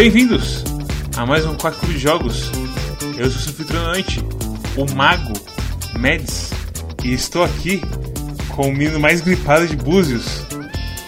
[0.00, 0.64] Bem-vindos
[1.14, 2.50] a mais um Quarto Clube de Jogos.
[3.18, 3.92] Eu sou seu anfitrião
[4.78, 5.34] o Mago
[5.98, 6.48] Mads,
[7.04, 7.82] e estou aqui
[8.56, 10.46] com o menino mais gripado de Búzios,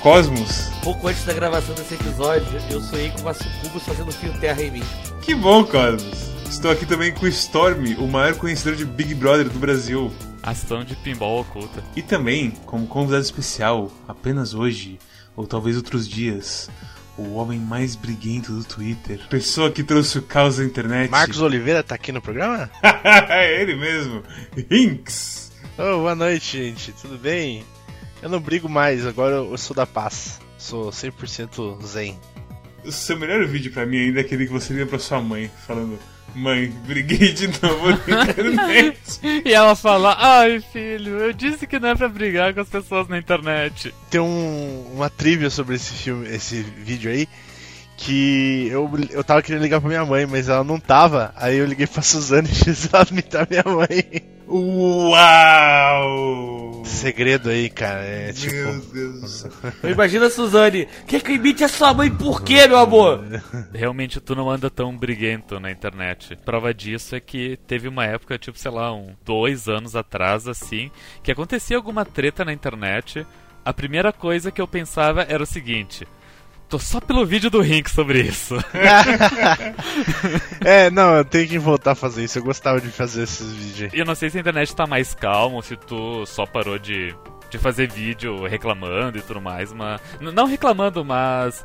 [0.02, 0.68] Cosmos.
[0.84, 4.70] Pouco antes da gravação desse episódio, eu sonhei com uma sucubus fazendo fio terra em
[4.70, 4.82] mim.
[5.22, 6.28] Que bom, Cosmos.
[6.50, 10.12] Estou aqui também com o Storm, o maior conhecedor de Big Brother do Brasil.
[10.42, 11.82] Ação de pinball oculta.
[11.96, 14.98] E também, como convidado especial, apenas hoje,
[15.34, 16.68] ou talvez outros dias,
[17.16, 19.20] o homem mais briguento do Twitter.
[19.28, 21.10] Pessoa que trouxe o caos à internet.
[21.10, 22.70] Marcos Oliveira tá aqui no programa?
[23.28, 24.22] é ele mesmo.
[24.70, 25.52] Hinks.
[25.78, 26.92] Oh, boa noite, gente.
[26.92, 27.64] Tudo bem?
[28.22, 30.40] Eu não brigo mais, agora eu sou da paz.
[30.56, 32.18] Sou 100% zen.
[32.84, 35.50] O seu melhor vídeo para mim ainda é aquele que você liga pra sua mãe,
[35.66, 35.98] falando
[36.34, 39.20] Mãe, briguei de novo na internet.
[39.44, 43.06] e ela fala: Ai, filho, eu disse que não é pra brigar com as pessoas
[43.08, 43.94] na internet.
[44.10, 47.28] Tem um, uma trivia sobre esse filme, esse vídeo aí.
[47.96, 51.32] Que eu, eu tava querendo ligar pra minha mãe, mas ela não tava.
[51.36, 54.22] Aí eu liguei pra Suzane e fiz ela imitar minha mãe.
[54.48, 55.62] Uau!
[57.02, 58.04] Segredo aí, cara.
[58.04, 58.54] É tipo.
[58.54, 59.50] Meu Deus do céu.
[59.90, 60.86] Imagina a Suzane.
[61.06, 63.24] Quer que imite a sua mãe por quê, meu amor?
[63.74, 66.36] Realmente tu não anda tão briguento na internet.
[66.44, 70.90] Prova disso é que teve uma época, tipo, sei lá, um dois anos atrás, assim,
[71.22, 73.26] que acontecia alguma treta na internet.
[73.64, 76.06] A primeira coisa que eu pensava era o seguinte
[76.72, 78.56] tô só pelo vídeo do Rink sobre isso.
[80.64, 82.38] é, não, eu tenho que voltar a fazer isso.
[82.38, 83.92] Eu gostava de fazer esses vídeos.
[83.92, 86.78] E eu não sei se a internet tá mais calma ou se tu só parou
[86.78, 87.14] de,
[87.50, 90.00] de fazer vídeo reclamando e tudo mais, mas.
[90.18, 91.62] Não reclamando, mas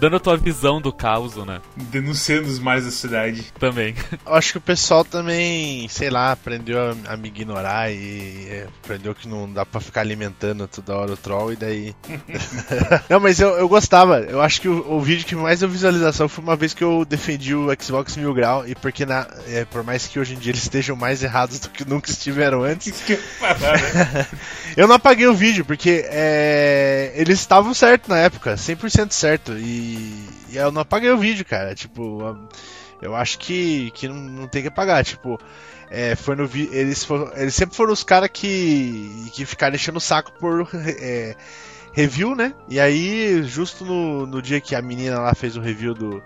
[0.00, 1.60] dando a tua visão do caos, né?
[1.76, 3.52] Denunciando os mais da cidade.
[3.58, 3.94] Também.
[4.26, 8.66] Eu acho que o pessoal também, sei lá, aprendeu a, a me ignorar e é,
[8.82, 11.94] aprendeu que não dá pra ficar alimentando toda hora o troll e daí.
[13.08, 14.20] não, mas eu, eu gostava.
[14.20, 17.04] Eu acho que o, o, vídeo que mais deu visualização foi uma vez que eu
[17.04, 20.52] defendi o Xbox Mil Grau e porque na, é, por mais que hoje em dia
[20.52, 23.02] eles estejam mais errados do que nunca estiveram antes.
[24.76, 29.52] eu não apaguei o vídeo porque é, eles estavam certo na época, 100% certo.
[29.58, 29.83] E
[30.50, 31.74] e, eu não apaguei o vídeo, cara.
[31.74, 32.36] Tipo,
[33.02, 35.04] eu acho que, que não, não tem que apagar.
[35.04, 35.38] Tipo,
[35.90, 40.00] é, foi no eles, foram, eles sempre foram os caras que, que ficaram enchendo o
[40.00, 41.36] saco por é,
[41.92, 42.54] review, né?
[42.68, 46.22] E aí, justo no, no dia que a menina lá fez o review do.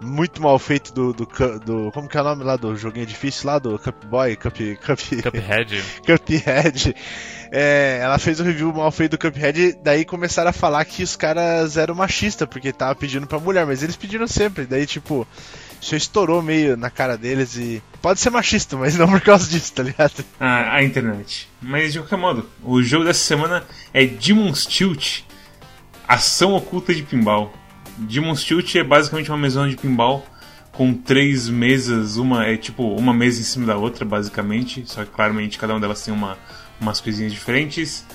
[0.00, 1.26] Muito mal feito do, do,
[1.64, 3.58] do, Como que é o nome lá do joguinho difícil lá?
[3.58, 4.36] Do Cup Boy?
[4.36, 5.82] Cup, Cup, Cuphead.
[6.04, 6.94] Cuphead.
[7.50, 11.02] É, ela fez o um review mal feito do Cuphead, daí começaram a falar que
[11.02, 14.66] os caras eram machistas, porque tava pedindo pra mulher, mas eles pediram sempre.
[14.66, 15.26] Daí, tipo,
[15.80, 17.82] isso estourou meio na cara deles e.
[18.02, 20.24] Pode ser machista, mas não por causa disso, tá ligado?
[20.40, 21.48] Ah, a internet.
[21.62, 25.22] Mas de qualquer modo, o jogo dessa semana é Demon's Tilt
[26.06, 27.52] Ação Oculta de Pinball.
[27.96, 30.26] Demon's Tilt é basicamente uma mesona de pinball
[30.72, 34.84] com três mesas, uma é tipo uma mesa em cima da outra, basicamente.
[34.86, 36.36] Só que claramente cada uma delas tem uma
[36.80, 38.06] umas coisinhas diferentes.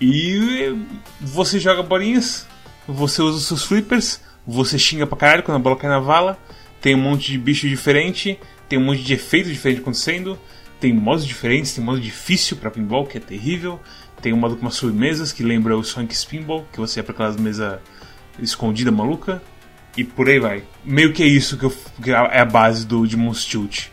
[0.00, 0.76] E
[1.20, 2.46] você joga bolinhas,
[2.86, 6.38] você usa os seus flippers, você xinga pra caralho quando a bola cai na vala,
[6.80, 8.38] tem um monte de bicho diferente,
[8.68, 10.38] tem um monte de efeito diferente acontecendo,
[10.78, 13.80] tem modos diferentes, tem modo difícil para pinball, que é terrível,
[14.22, 17.12] tem um modo com umas sobremesas que lembra o Sonic Spinball, que você é pra
[17.12, 17.80] aquelas mesas
[18.40, 19.42] escondida maluca,
[19.96, 20.62] e por aí vai.
[20.84, 23.86] Meio que é isso que, eu, que é a base do Demon's Tilt.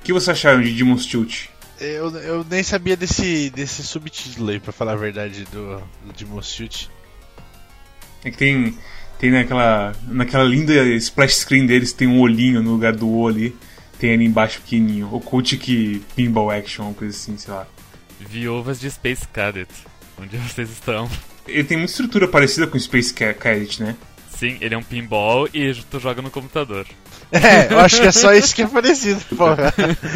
[0.00, 1.48] O que vocês acharam de Demon's Tilt?
[1.78, 6.40] Eu, eu nem sabia desse, desse subtítulo aí, pra falar a verdade, do, do Demon
[6.40, 6.90] Shoot.
[8.24, 8.78] É que tem,
[9.18, 13.54] tem naquela, naquela linda splash screen deles, tem um olhinho no lugar do O ali.
[13.98, 15.22] Tem ali embaixo pequenininho.
[15.60, 17.66] que Pinball Action, uma coisa assim, sei lá.
[18.20, 19.70] Viúvas de Space Cadet.
[20.18, 21.08] Onde vocês estão?
[21.46, 23.96] Ele tem uma estrutura parecida com Space Cadet, né?
[24.36, 26.86] Sim, ele é um pinball e tu joga no computador.
[27.32, 29.72] É, eu acho que é só isso que é parecido, porra.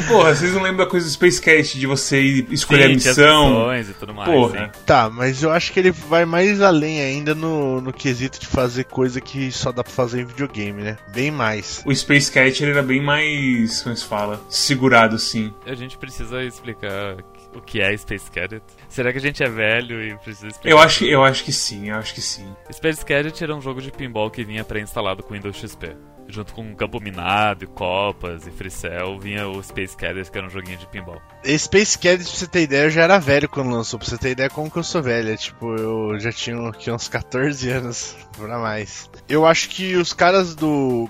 [0.06, 3.74] Porra, vocês não lembram da coisa do Space Cat, de você escolher sim, a missão?
[3.74, 4.30] e tudo mais.
[4.30, 4.66] Porra.
[4.66, 4.80] Sim.
[4.84, 8.84] Tá, mas eu acho que ele vai mais além ainda no, no quesito de fazer
[8.84, 10.98] coisa que só dá pra fazer em videogame, né?
[11.14, 11.82] Bem mais.
[11.86, 15.52] O Space Cat ele era bem mais, como se fala, segurado, sim.
[15.66, 17.16] A gente precisa explicar
[17.54, 18.62] o que é Space Cadet?
[18.88, 20.70] Será que a gente é velho e precisa explicar?
[20.70, 22.54] Eu acho, eu acho que sim, eu acho que sim.
[22.72, 25.96] Space Cadet era um jogo de pinball que vinha pré-instalado com Windows XP
[26.30, 30.78] junto com Campo Minado, Copas e Freecell, vinha o Space Cadets, que era um joguinho
[30.78, 31.20] de pinball.
[31.44, 34.30] Space Cadets, pra você ter ideia, eu já era velho quando lançou, pra você ter
[34.30, 35.36] ideia como que eu sou velho.
[35.36, 39.10] Tipo, eu já tinha aqui uns 14 anos pra mais.
[39.28, 41.08] Eu acho que os caras do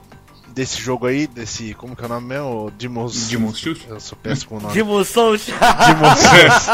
[0.54, 1.74] desse jogo aí, desse.
[1.74, 2.70] Como que é o nome mesmo?
[2.78, 3.80] Demon's Souls?
[3.88, 4.74] Eu sou péssimo o nome.
[4.74, 5.42] Demon's Souls!
[5.46, 6.68] Souls.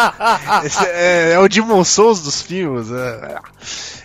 [0.87, 2.89] é, é, o Demon's Souls dos filmes.
[2.91, 3.39] É,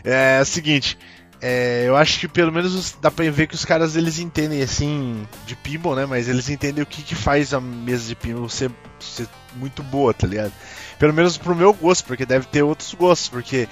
[0.04, 0.98] é, é o seguinte.
[1.44, 4.62] É, eu acho que pelo menos os- dá pra ver que os caras eles entendem
[4.62, 6.06] assim de pinball, né?
[6.06, 8.70] Mas eles entendem o que, que faz a mesa de pinball ser,
[9.00, 10.52] ser muito boa, tá ligado?
[11.00, 13.68] Pelo menos pro meu gosto, porque deve ter outros gostos, porque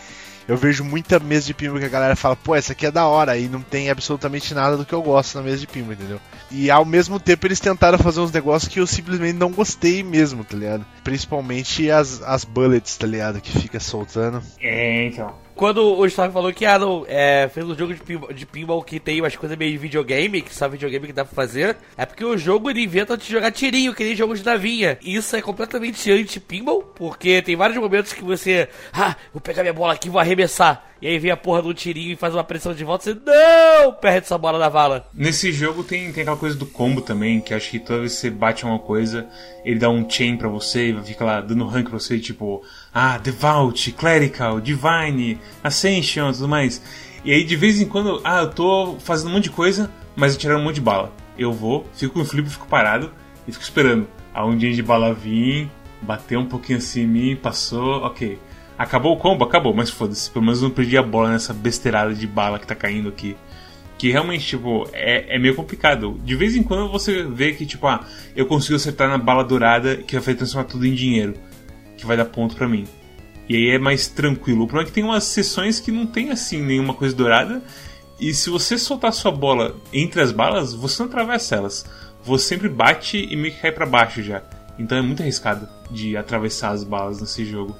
[0.49, 3.05] eu vejo muita mesa de pinball que a galera fala, pô, essa aqui é da
[3.05, 6.19] hora, e não tem absolutamente nada do que eu gosto na mesa de pinball, entendeu?
[6.49, 10.43] E ao mesmo tempo eles tentaram fazer uns negócios que eu simplesmente não gostei mesmo,
[10.43, 10.83] tá ligado?
[11.03, 13.39] Principalmente as, as bullets, tá ligado?
[13.39, 14.41] Que fica soltando.
[14.59, 15.35] É, então.
[15.59, 18.81] Quando o Gustavo falou que ah, não, é, fez um jogo de pinball, de pinball
[18.81, 22.05] que tem umas coisas meio de videogame, que só videogame que dá pra fazer, é
[22.05, 24.97] porque o jogo ele inventa de jogar tirinho, que nem jogos de navinha.
[25.03, 29.91] Isso é completamente anti-pinball, porque tem vários momentos que você, ah, vou pegar minha bola
[29.91, 30.89] aqui e vou arremessar.
[31.01, 33.93] E aí vem a porra do tirinho e faz uma pressão de volta você, não,
[33.93, 35.07] perde essa bola na vala.
[35.13, 38.21] Nesse jogo tem, tem aquela coisa do combo também, que acho que toda vez que
[38.21, 39.27] você bate uma coisa,
[39.63, 42.63] ele dá um chain pra você fica lá dando rank pra você, tipo,
[42.93, 46.81] ah, Devout, Clerical, Divine, Ascension, tudo mais.
[47.23, 50.33] E aí de vez em quando, ah, eu tô fazendo um monte de coisa, mas
[50.33, 51.13] eu tiraram um monte de bala.
[51.37, 53.11] Eu vou, fico no flip, fico parado
[53.47, 55.69] e fico esperando a ondinha de bala vir,
[56.01, 58.39] bater um pouquinho assim em mim, passou, ok.
[58.77, 59.43] Acabou o combo?
[59.43, 62.75] Acabou, mas foda-se, pelo menos não perdi a bola nessa besteirada de bala que tá
[62.75, 63.35] caindo aqui
[63.99, 66.17] que realmente, tipo, é, é meio complicado.
[66.23, 69.97] De vez em quando você vê que, tipo, ah, eu consigo acertar na bala dourada
[69.97, 71.33] que vai transformar tudo em dinheiro,
[71.99, 72.85] que vai dar ponto pra mim.
[73.47, 74.63] E aí é mais tranquilo.
[74.63, 77.63] O problema é que tem umas sessões que não tem, assim, nenhuma coisa dourada,
[78.19, 81.85] e se você soltar sua bola entre as balas, você não atravessa elas.
[82.23, 84.43] Você sempre bate e meio que cai pra baixo já.
[84.77, 87.75] Então é muito arriscado de atravessar as balas nesse jogo.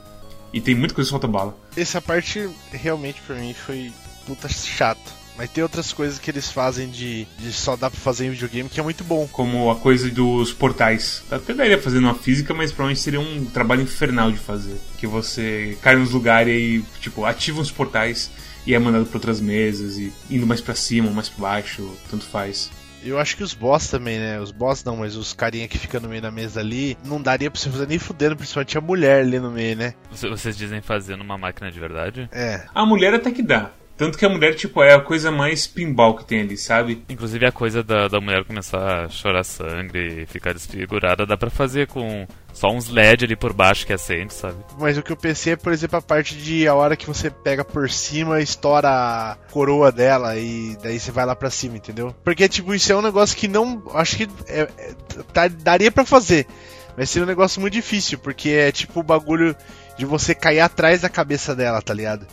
[0.51, 1.55] E tem muita coisa que solta bala.
[1.75, 3.91] Essa parte realmente pra mim foi
[4.25, 5.18] puta chato.
[5.39, 8.67] Mas tem outras coisas que eles fazem de, de só dá pra fazer em videogame
[8.67, 9.25] que é muito bom.
[9.31, 11.23] como a coisa dos portais.
[11.31, 14.75] Até daria fazer numa física, mas provavelmente seria um trabalho infernal de fazer.
[14.97, 18.29] Que você cai nos lugares e, tipo, ativa uns portais
[18.67, 21.89] e é mandado pra outras mesas, e indo mais pra cima ou mais pra baixo,
[22.11, 22.69] tanto faz.
[23.01, 24.41] Eu acho que os boss também, né?
[24.41, 27.49] Os boss não, mas os carinha que fica no meio da mesa ali, não daria
[27.49, 29.93] pra você fazer nem fudendo, principalmente a mulher ali no meio, né?
[30.11, 32.27] Você- Vocês dizem fazer numa máquina de verdade?
[32.33, 32.65] É.
[32.75, 33.71] A mulher até que dá.
[33.99, 37.03] Tanto que a mulher, tipo, é a coisa mais pinball que tem ali, sabe?
[37.09, 41.49] Inclusive a coisa da, da mulher começar a chorar sangue e ficar desfigurada dá pra
[41.49, 44.55] fazer com só uns LED ali por baixo que acende, sabe?
[44.79, 47.29] Mas o que eu pensei é, por exemplo, a parte de a hora que você
[47.29, 52.15] pega por cima, estoura a coroa dela e daí você vai lá pra cima, entendeu?
[52.23, 53.83] Porque, tipo, isso é um negócio que não.
[53.95, 54.93] Acho que é- é-
[55.33, 56.47] tá- daria pra fazer.
[56.95, 59.53] Mas seria um negócio muito difícil, porque é tipo o bagulho
[59.97, 62.25] de você cair atrás da cabeça dela, tá ligado?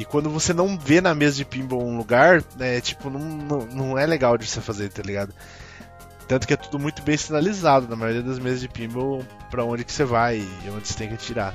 [0.00, 3.66] E quando você não vê na mesa de pinball um lugar, né, tipo, não, não,
[3.66, 5.34] não é legal de você fazer, tá ligado?
[6.26, 9.84] Tanto que é tudo muito bem sinalizado na maioria das mesas de pinball pra onde
[9.84, 11.54] que você vai e onde você tem que atirar.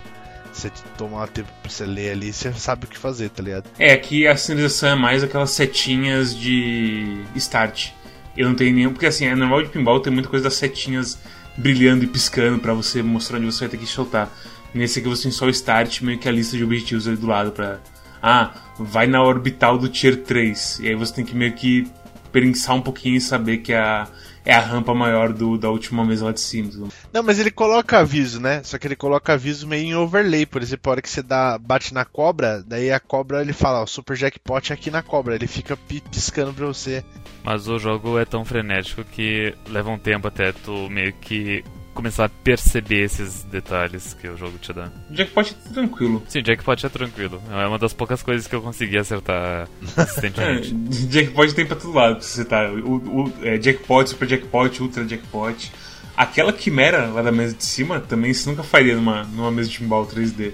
[0.53, 3.67] Você toma um tempo pra você ler ali, você sabe o que fazer, tá ligado?
[3.79, 7.93] É que a sinalização é mais aquelas setinhas de start.
[8.37, 8.91] Eu não tenho nenhum.
[8.91, 11.17] Porque assim, é normal de pinball ter muita coisa das setinhas
[11.57, 14.31] brilhando e piscando pra você mostrar onde você vai ter que soltar.
[14.71, 17.25] Nesse aqui você tem só o start, meio que a lista de objetivos ali do
[17.25, 17.79] lado pra.
[18.27, 20.79] Ah, vai na orbital do tier 3.
[20.79, 21.87] E aí você tem que meio que
[22.31, 24.07] pensar um pouquinho e saber que é a,
[24.43, 26.69] é a rampa maior do, da última mesa lá de cima.
[27.13, 28.61] Não, mas ele coloca aviso, né?
[28.63, 30.45] Só que ele coloca aviso meio em overlay.
[30.45, 33.83] Por exemplo, a hora que você dá, bate na cobra, daí a cobra ele fala,
[33.83, 35.35] ó, super jackpot é aqui na cobra.
[35.35, 37.05] Ele fica pi- piscando pra você.
[37.43, 41.63] Mas o jogo é tão frenético que leva um tempo até tu meio que
[41.95, 44.91] começar a perceber esses detalhes que o jogo te dá.
[45.09, 46.23] O jackpot é tranquilo.
[46.27, 47.41] Sim, Jackpot é tranquilo.
[47.49, 50.73] É uma das poucas coisas que eu consegui acertar É, consistentemente.
[51.07, 52.69] jackpot tem pra todo lado pra você citar.
[52.71, 55.71] O, o- é, jackpot, super jackpot, ultra jackpot.
[56.15, 59.79] Aquela quimera lá da mesa de cima também você nunca faria numa, numa mesa de
[59.79, 60.53] pinball 3D.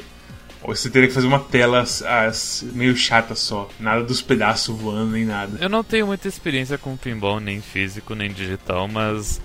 [0.63, 3.67] Ou você teria que fazer uma tela as- as- meio chata só.
[3.79, 5.57] Nada dos pedaços voando nem nada.
[5.59, 9.41] Eu não tenho muita experiência com pinball, nem físico, nem digital, mas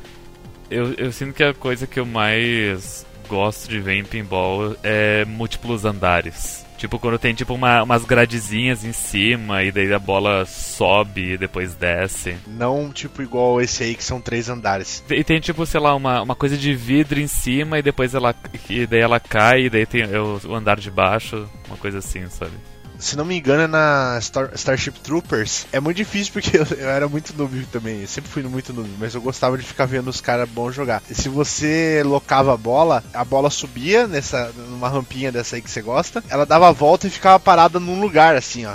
[0.70, 5.24] eu, eu sinto que a coisa que eu mais gosto de ver em pinball é
[5.24, 6.64] múltiplos andares.
[6.78, 11.38] Tipo, quando tem tipo uma- umas gradezinhas em cima e daí a bola sobe e
[11.38, 12.36] depois desce.
[12.46, 15.02] Não tipo igual esse aí que são três andares.
[15.08, 18.34] E tem tipo, sei lá, uma, uma coisa de vidro em cima e depois ela.
[18.68, 22.28] E daí ela cai e daí tem o, o andar de baixo, uma coisa assim,
[22.28, 22.52] sabe?
[22.98, 25.66] Se não me engano, é na Star- Starship Troopers.
[25.72, 28.00] É muito difícil porque eu, eu era muito noob também.
[28.02, 31.02] Eu sempre fui muito noob, mas eu gostava de ficar vendo os caras bons jogar.
[31.10, 35.70] E se você locava a bola, a bola subia nessa numa rampinha dessa aí que
[35.70, 38.74] você gosta, ela dava a volta e ficava parada num lugar assim, ó.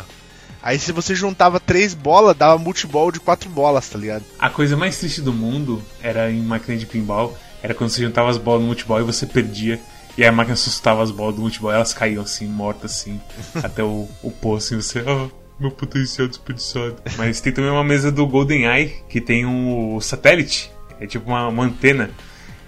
[0.63, 4.24] Aí se você juntava três bolas, dava multiball de quatro bolas, tá ligado?
[4.38, 7.36] A coisa mais triste do mundo era em máquina de pinball.
[7.63, 9.80] Era quando você juntava as bolas no multiball e você perdia.
[10.18, 13.20] E a máquina assustava as bolas do e elas caíam assim, mortas assim,
[13.63, 14.74] até o, o poço.
[14.74, 16.98] E você, oh, Meu potencial desperdiçado.
[17.18, 20.72] Mas tem também uma mesa do GoldenEye que tem um satélite.
[21.00, 22.12] É tipo uma, uma antena.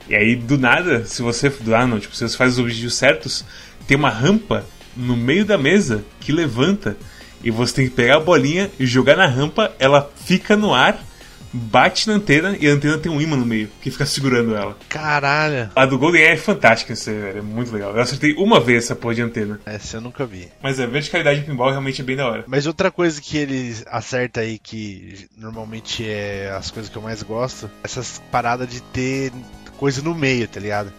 [0.07, 1.49] E aí, do nada, se você.
[1.49, 3.45] Do ah, não, tipo, se você faz os objetivos certos,
[3.87, 6.97] tem uma rampa no meio da mesa que levanta.
[7.43, 11.03] E você tem que pegar a bolinha e jogar na rampa, ela fica no ar
[11.53, 14.75] bate na antena e a antena tem um imã no meio que fica segurando ela.
[14.89, 15.69] Caralho.
[15.75, 17.39] A do Golden é fantástica, isso velho.
[17.39, 17.95] É muito legal.
[17.95, 19.59] Eu acertei uma vez essa porra de antena.
[19.65, 20.49] Essa eu nunca vi.
[20.61, 22.43] Mas a verticalidade de pinball realmente é bem da hora.
[22.47, 27.21] Mas outra coisa que ele acerta aí, que normalmente é as coisas que eu mais
[27.21, 29.31] gosto, essas paradas de ter
[29.77, 30.91] coisa no meio, tá ligado?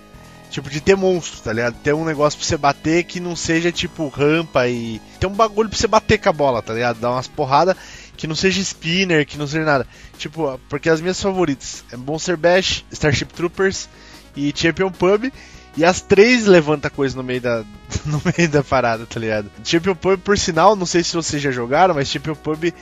[0.50, 1.74] Tipo, de ter monstro, tá ligado?
[1.82, 5.00] Ter um negócio pra você bater que não seja tipo rampa e.
[5.18, 7.00] Tem um bagulho pra você bater com a bola, tá ligado?
[7.00, 7.76] Dar umas porradas
[8.16, 9.86] que não seja spinner, que não seja nada.
[10.18, 13.88] Tipo, porque as minhas favoritas é Monster Bash, Starship Troopers
[14.36, 15.32] e Champion Pub.
[15.76, 17.64] E as três levanta coisa no meio da
[18.06, 19.50] no meio da parada, tá ligado?
[19.64, 22.72] Champion Pub, por sinal, não sei se vocês já jogaram, mas Champion Pub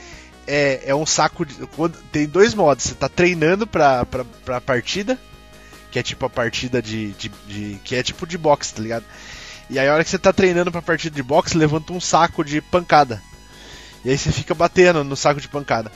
[0.47, 1.55] é, é um saco de.
[2.11, 2.85] Tem dois modos.
[2.85, 5.17] Você tá treinando pra, pra, pra partida,
[5.91, 9.05] que é tipo a partida de, de, de, que é tipo de boxe, tá ligado?
[9.69, 12.43] E aí a hora que você tá treinando pra partida de boxe, levanta um saco
[12.43, 13.21] de pancada.
[14.03, 15.91] E aí você fica batendo no saco de pancada.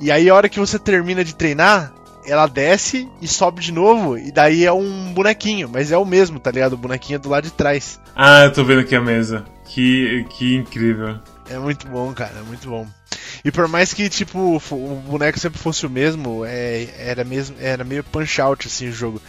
[0.00, 1.92] E aí a hora que você termina de treinar,
[2.26, 6.40] ela desce e sobe de novo, e daí é um bonequinho, mas é o mesmo,
[6.40, 6.74] tá ligado?
[6.74, 8.00] O bonequinho é do lado de trás.
[8.14, 9.44] Ah, eu tô vendo aqui a mesa.
[9.64, 11.18] Que, que incrível.
[11.48, 12.86] É muito bom, cara, é muito bom.
[13.44, 17.84] E por mais que, tipo, o boneco sempre fosse o mesmo, é, era, mesmo, era
[17.84, 19.22] meio punch-out, assim, o jogo.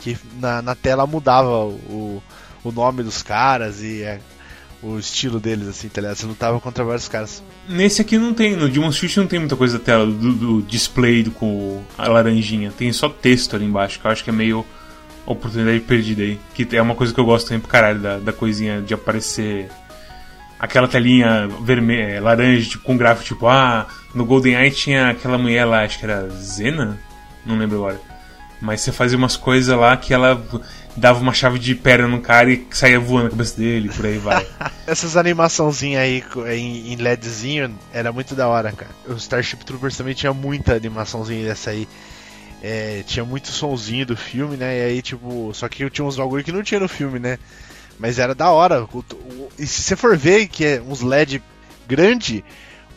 [0.00, 2.22] Que na, na tela mudava o,
[2.64, 4.18] o nome dos caras e é,
[4.82, 6.16] o estilo deles, assim, tá ligado?
[6.16, 7.42] Você lutava contra vários caras.
[7.68, 10.62] Nesse aqui não tem, no Demon Switch não tem muita coisa da tela, do, do
[10.62, 12.72] display do, com a laranjinha.
[12.76, 14.64] Tem só texto ali embaixo, que eu acho que é meio
[15.26, 16.38] oportunidade perdida aí.
[16.54, 19.68] Que é uma coisa que eu gosto também pro caralho, da, da coisinha de aparecer
[20.58, 25.84] aquela telinha vermelha, laranja, tipo, com gráfico, tipo, ah, no GoldenEye tinha aquela mulher lá,
[25.84, 26.98] acho que era Zena?
[27.46, 28.00] Não lembro agora.
[28.60, 30.42] Mas você fazia umas coisas lá que ela
[30.96, 34.18] dava uma chave de perna no cara e saía voando na cabeça dele, por aí
[34.18, 34.46] vai.
[34.86, 36.24] Essas animaçãozinhas aí
[36.56, 38.90] em, LEDzinho era muito da hora, cara.
[39.08, 41.88] O Starship Troopers também tinha muita animaçãozinha dessa aí.
[42.62, 44.78] É, tinha muito sonzinho do filme, né?
[44.78, 47.38] E aí, tipo, só que tinha uns bagulho que não tinha no filme, né?
[47.98, 48.86] Mas era da hora.
[49.58, 51.42] E se você for ver que é uns LED
[51.88, 52.44] grande,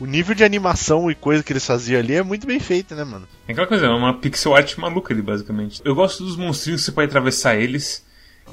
[0.03, 3.05] o nível de animação e coisa que eles faziam ali é muito bem feito, né,
[3.05, 3.25] mano?
[3.47, 5.81] É aquela coisa, é uma pixel art maluca ali, basicamente.
[5.85, 8.05] Eu gosto dos monstrinhos que você pode atravessar eles,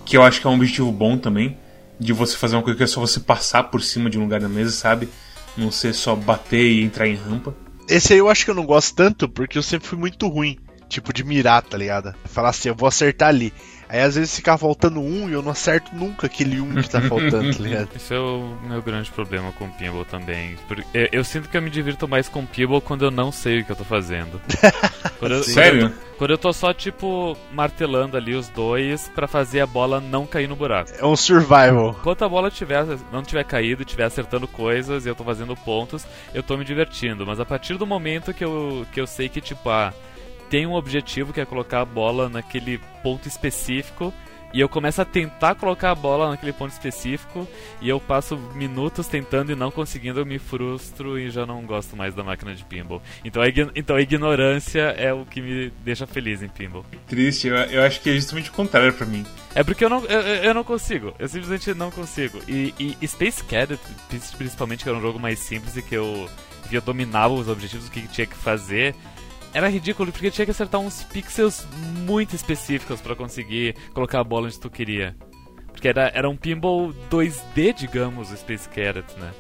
[0.04, 1.59] que eu acho que é um objetivo bom também,
[1.99, 4.38] de você fazer uma coisa que é só você passar por cima de um lugar
[4.38, 5.09] da mesa, sabe?
[5.57, 7.52] Não ser só bater e entrar em rampa.
[7.88, 10.57] Esse aí eu acho que eu não gosto tanto, porque eu sempre fui muito ruim,
[10.88, 12.14] tipo, de mirar, tá ligado?
[12.26, 13.52] Falar assim, eu vou acertar ali.
[13.90, 17.00] Aí às vezes fica faltando um e eu não acerto nunca aquele um que tá
[17.09, 17.88] faltando, tá ligado?
[17.97, 20.56] Esse é o meu grande problema com o pinball também.
[20.68, 23.64] Porque eu, sinto que eu me divirto mais com pinball quando eu não sei o
[23.64, 24.40] que eu tô fazendo.
[25.20, 25.92] eu, Sério?
[26.16, 30.49] Quando eu tô só, tipo, martelando ali os dois para fazer a bola não cair
[30.49, 30.92] no buraco.
[30.97, 31.97] É um survival.
[31.99, 36.06] Enquanto a bola tiver, não tiver caído, tiver acertando coisas e eu tô fazendo pontos,
[36.32, 37.26] eu tô me divertindo.
[37.26, 39.92] Mas a partir do momento que eu, que eu sei que, tipo, ah
[40.50, 44.12] tem um objetivo que é colocar a bola naquele ponto específico
[44.52, 47.47] e eu começo a tentar colocar a bola naquele ponto específico
[47.80, 51.97] e eu passo minutos tentando e não conseguindo, eu me frustro e já não gosto
[51.97, 53.00] mais da máquina de pinball.
[53.25, 56.85] Então a, então a ignorância é o que me deixa feliz em pinball.
[57.07, 59.25] Triste, eu, eu acho que é justamente o contrário para mim.
[59.54, 62.40] É porque eu não, eu, eu, não consigo, eu simplesmente não consigo.
[62.49, 63.80] E, e Space Cadet,
[64.37, 66.28] principalmente, que era um jogo mais simples e que eu,
[66.69, 68.97] que eu dominava os objetivos, o que tinha que fazer
[69.52, 71.66] era ridículo porque tinha que acertar uns pixels
[72.07, 75.16] muito específicos para conseguir colocar a bola onde tu queria.
[75.73, 79.33] Porque era, era um pinball 2D, digamos, o Space Cadet, né?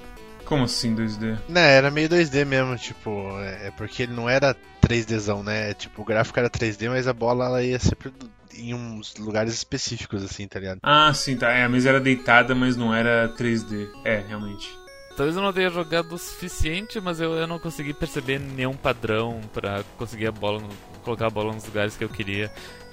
[0.44, 1.38] Como assim 2D?
[1.48, 5.74] Né, era meio 2D mesmo, tipo, é, é porque ele não era 3Dzão, né?
[5.74, 8.12] Tipo, o gráfico era 3D, mas a bola ela ia sempre
[8.54, 10.80] em uns lugares específicos, assim, tá ligado?
[10.82, 11.50] Ah, sim, tá.
[11.50, 13.88] É, a mesa era deitada, mas não era 3D.
[14.04, 14.79] É, realmente.
[15.20, 19.38] Talvez eu não tenha jogado o suficiente, mas eu, eu não consegui perceber nenhum padrão
[19.52, 20.62] para conseguir a bola,
[21.04, 22.50] colocar a bola nos lugares que eu queria.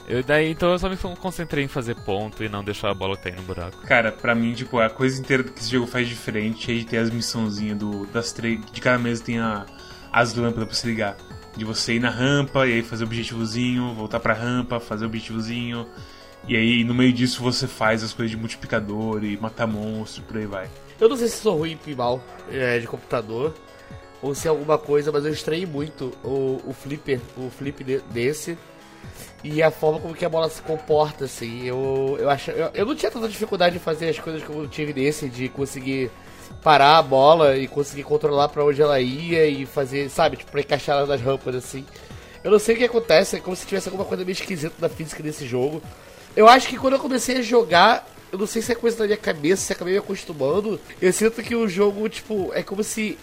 [0.10, 3.16] Eu, daí, então eu só me concentrei em fazer ponto e não deixar a bola
[3.16, 3.78] cair no buraco.
[3.84, 6.98] Cara, pra mim, tipo, a coisa inteira que esse jogo faz diferente é de ter
[6.98, 8.60] as missãozinhas do, das três.
[8.74, 9.66] De cada mesa tem a,
[10.12, 11.16] as lâmpadas pra se ligar.
[11.56, 15.08] De você ir na rampa e aí fazer o objetivozinho, voltar pra rampa, fazer o
[15.08, 15.88] objetivozinho.
[16.46, 20.36] E aí no meio disso você faz as coisas de multiplicador e matar monstro, por
[20.36, 20.70] aí vai.
[21.00, 23.54] Eu não sei se sou ruim em pinball é, de computador
[24.22, 28.00] ou se é alguma coisa, mas eu estranhei muito o, o flipper, o flip de,
[28.00, 28.58] desse
[29.44, 31.66] e a forma como que a bola se comporta, assim.
[31.66, 34.68] Eu, eu, acho, eu, eu não tinha tanta dificuldade de fazer as coisas como eu
[34.68, 36.10] tive nesse, de conseguir
[36.64, 40.62] parar a bola e conseguir controlar pra onde ela ia e fazer, sabe, tipo, pra
[40.62, 41.86] encaixar ela nas rampas assim.
[42.44, 44.90] Eu não sei o que acontece, é como se tivesse alguma coisa meio esquisita da
[44.90, 45.82] física desse jogo.
[46.36, 49.06] Eu acho que quando eu comecei a jogar, eu não sei se é coisa da
[49.06, 50.80] minha cabeça, se acabei me acostumando.
[51.02, 53.18] Eu sinto que o jogo, tipo, é como se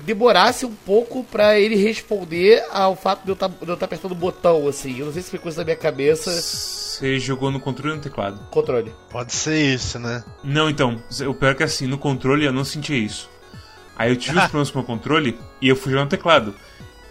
[0.00, 4.16] demorasse um pouco pra ele responder ao fato de eu tá, estar tá apertando o
[4.16, 4.98] botão, assim.
[4.98, 6.30] Eu não sei se foi coisa da minha cabeça.
[6.30, 8.40] Você jogou no controle ou no teclado?
[8.50, 8.92] Controle.
[9.10, 10.24] Pode ser isso, né?
[10.42, 11.02] Não, então.
[11.28, 13.30] O pior é que assim, no controle eu não sentia isso.
[13.96, 16.54] Aí eu tive os problemas com o meu controle e eu fui jogar no teclado.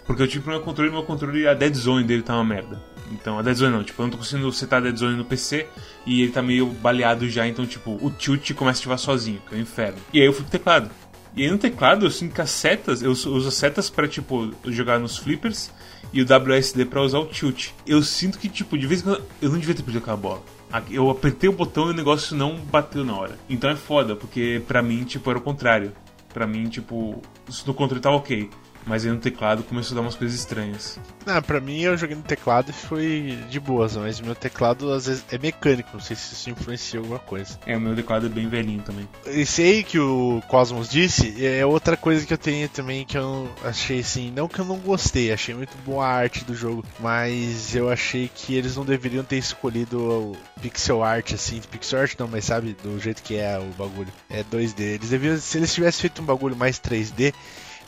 [0.06, 2.34] Porque eu tive problema com o controle e meu controle, a Dead Zone dele tá
[2.34, 2.82] uma merda.
[3.10, 5.24] Então, a Dead Zone não, tipo, eu não tô conseguindo setar a Dead Zone no
[5.24, 5.66] PC
[6.06, 9.54] e ele tá meio baleado já, então, tipo, o tilt começa a ativar sozinho, que
[9.54, 9.98] é o um inferno.
[10.12, 10.90] E aí eu fui pro teclado.
[11.34, 14.52] E aí no teclado eu sinto que as setas, eu uso as setas para tipo
[14.64, 15.70] jogar nos flippers
[16.12, 17.70] e o WSD para usar o tilt.
[17.86, 20.42] Eu sinto que tipo de vez em quando eu não devia ter perdido aquela bola.
[20.90, 23.38] Eu apertei o botão e o negócio não bateu na hora.
[23.48, 25.92] Então é foda, porque pra mim tipo era o contrário.
[26.32, 28.50] Pra mim tipo, isso no controle tá OK.
[28.90, 30.98] Mas aí no teclado começou a dar umas coisas estranhas.
[31.24, 35.06] Ah, pra mim eu joguei no teclado e foi de boas, mas meu teclado às
[35.06, 37.56] vezes é mecânico, não sei se isso influencia alguma coisa.
[37.66, 39.08] É, o meu teclado é bem velhinho também.
[39.26, 43.48] Esse aí que o Cosmos disse é outra coisa que eu tenho também que eu
[43.62, 47.76] achei assim, não que eu não gostei, achei muito boa a arte do jogo, mas
[47.76, 52.26] eu achei que eles não deveriam ter escolhido o pixel art assim, pixel art não,
[52.26, 54.12] mas sabe, do jeito que é o bagulho.
[54.28, 54.80] É 2D.
[54.80, 57.32] Eles deviam, se eles tivessem feito um bagulho mais 3D,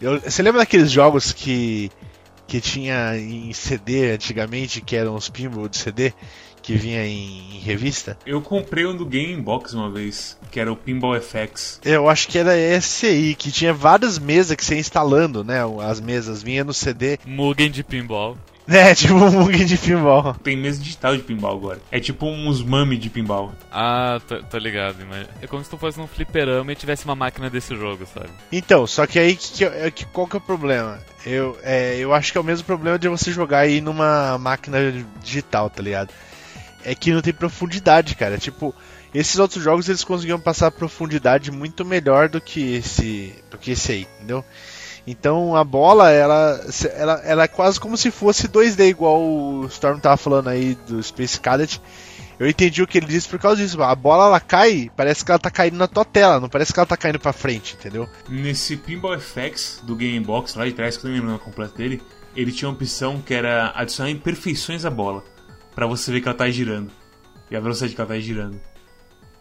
[0.03, 1.91] eu, você lembra daqueles jogos que,
[2.47, 6.13] que tinha em CD antigamente, que eram os pinball de CD?
[6.61, 8.17] Que vinha em, em revista?
[8.25, 11.81] Eu comprei um do Game Box uma vez, que era o Pinball FX.
[11.85, 15.59] Eu acho que era esse aí, que tinha várias mesas que você ia instalando, né?
[15.81, 17.19] As mesas vinha no CD.
[17.27, 18.39] Mugen de pinball.
[18.73, 20.35] É, tipo um Mugen de pinball.
[20.35, 21.81] Tem mesa digital de pinball agora.
[21.91, 23.53] É tipo uns mami de pinball.
[23.71, 24.97] Ah, tô, tô ligado.
[25.09, 28.31] Mas é como se tu fosse num fliperama e tivesse uma máquina desse jogo, sabe?
[28.51, 30.99] Então, só que aí que, que, qual que é o problema?
[31.27, 34.79] Eu, é, eu acho que é o mesmo problema de você jogar aí numa máquina
[35.23, 36.13] digital, tá ligado?
[36.85, 38.39] É que não tem profundidade, cara.
[38.39, 38.75] Tipo,
[39.15, 43.93] esses outros jogos eles conseguiam passar profundidade muito melhor do que esse, do que esse
[43.93, 44.45] aí, entendeu?
[45.07, 46.61] Então a bola, ela,
[46.95, 51.03] ela, ela é quase como se fosse 2D, igual o Storm tava falando aí do
[51.03, 51.81] Space Cadet.
[52.39, 53.81] Eu entendi o que ele disse por causa disso.
[53.83, 56.79] A bola ela cai, parece que ela tá caindo na tua tela, não parece que
[56.79, 58.09] ela tá caindo pra frente, entendeu?
[58.29, 61.77] Nesse Pinball FX do Game Box lá de trás, que eu não lembro o completo
[61.77, 62.03] dele,
[62.35, 65.23] ele tinha uma opção que era adicionar imperfeições à bola,
[65.75, 66.91] para você ver que ela tá girando.
[67.51, 68.59] E a velocidade que ela tá girando.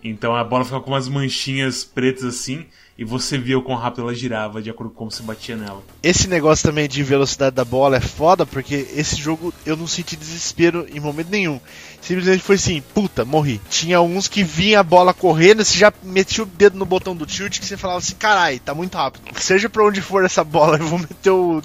[0.03, 2.67] Então a bola ficava com umas manchinhas pretas assim,
[3.01, 5.81] e você via o quão rápido ela girava de acordo com como se batia nela.
[6.03, 10.15] Esse negócio também de velocidade da bola é foda, porque esse jogo eu não senti
[10.15, 11.59] desespero em momento nenhum.
[11.99, 13.59] Simplesmente foi assim, puta, morri.
[13.71, 17.25] Tinha uns que vinha a bola correndo, você já metia o dedo no botão do
[17.25, 19.23] tilt que você falava assim, carai, tá muito rápido.
[19.41, 21.59] Seja pra onde for essa bola, eu vou meter o,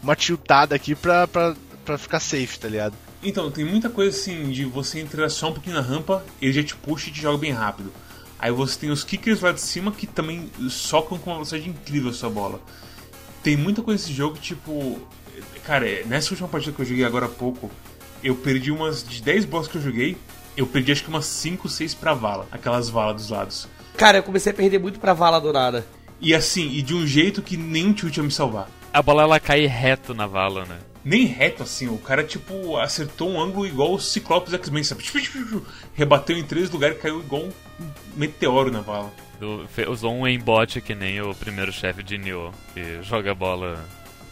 [0.00, 2.94] uma tiltada aqui pra, pra, pra ficar safe, tá ligado?
[3.24, 6.62] Então, tem muita coisa assim de você entrar só um pouquinho na rampa, ele já
[6.62, 7.92] te puxa e te joga bem rápido.
[8.40, 12.10] Aí você tem os kickers lá de cima que também socam com uma velocidade incrível
[12.10, 12.58] a sua bola.
[13.42, 14.98] Tem muita coisa nesse jogo, tipo.
[15.64, 17.70] Cara, nessa última partida que eu joguei agora há pouco,
[18.24, 19.06] eu perdi umas.
[19.06, 20.16] De 10 bolas que eu joguei,
[20.56, 22.48] eu perdi acho que umas 5, 6 pra vala.
[22.50, 23.68] Aquelas valas dos lados.
[23.96, 25.86] Cara, eu comecei a perder muito pra vala do nada.
[26.18, 28.70] E assim, e de um jeito que nem um tilt ia me salvar.
[28.90, 30.78] A bola ela cai reto na vala, né?
[31.04, 31.88] nem reto assim.
[31.88, 35.04] O cara, tipo, acertou um ângulo igual o Ciclopes X-Men, sabe?
[35.94, 37.52] Rebateu em três lugares e caiu igual um
[38.16, 39.12] meteoro na vala.
[39.88, 43.82] Usou um aimbot que nem o primeiro chefe de Nioh, que joga a bola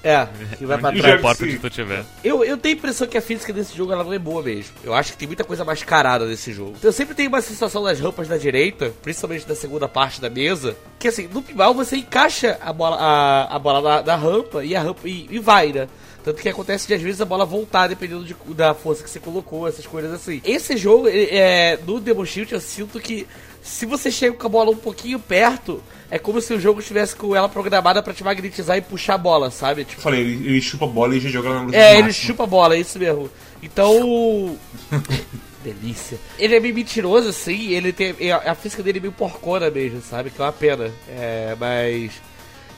[0.03, 1.23] é, que vai pra trás.
[1.23, 2.05] Não onde tu tiver.
[2.23, 4.73] Eu, eu tenho a impressão que a física desse jogo ela não é boa mesmo.
[4.85, 6.75] Eu acho que tem muita coisa mascarada nesse jogo.
[6.79, 10.31] Então, eu sempre tenho uma sensação das rampas da direita, principalmente da segunda parte da
[10.31, 14.65] mesa, que assim, no pinball você encaixa a bola, a, a bola da, da rampa
[14.65, 15.89] e a rampa e, e vai, né?
[16.29, 19.19] Tanto que acontece de às vezes a bola voltar dependendo de, da força que você
[19.19, 20.43] colocou, essas coisas assim.
[20.45, 23.27] Esse jogo, é, no Demo Shield, eu sinto que
[23.63, 27.17] se você chega com a bola um pouquinho perto, é como se o jogo estivesse
[27.17, 29.87] com ela programada para te magnetizar e puxar a bola, sabe?
[29.87, 32.45] Tipo, Falei, ele, ele chupa a bola e já joga na luz É, ele chupa
[32.45, 33.31] a bola, é isso mesmo.
[33.63, 34.55] Então.
[35.65, 36.19] Delícia.
[36.39, 38.15] Ele é meio mentiroso, assim, ele tem.
[38.33, 40.29] A física dele é meio porcona mesmo, sabe?
[40.29, 40.93] Que é uma pena.
[41.09, 42.13] É, mas.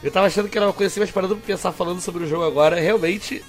[0.02, 2.28] Eu tava achando que era uma coisa assim, mas parando pra pensar falando sobre o
[2.28, 3.44] jogo agora, realmente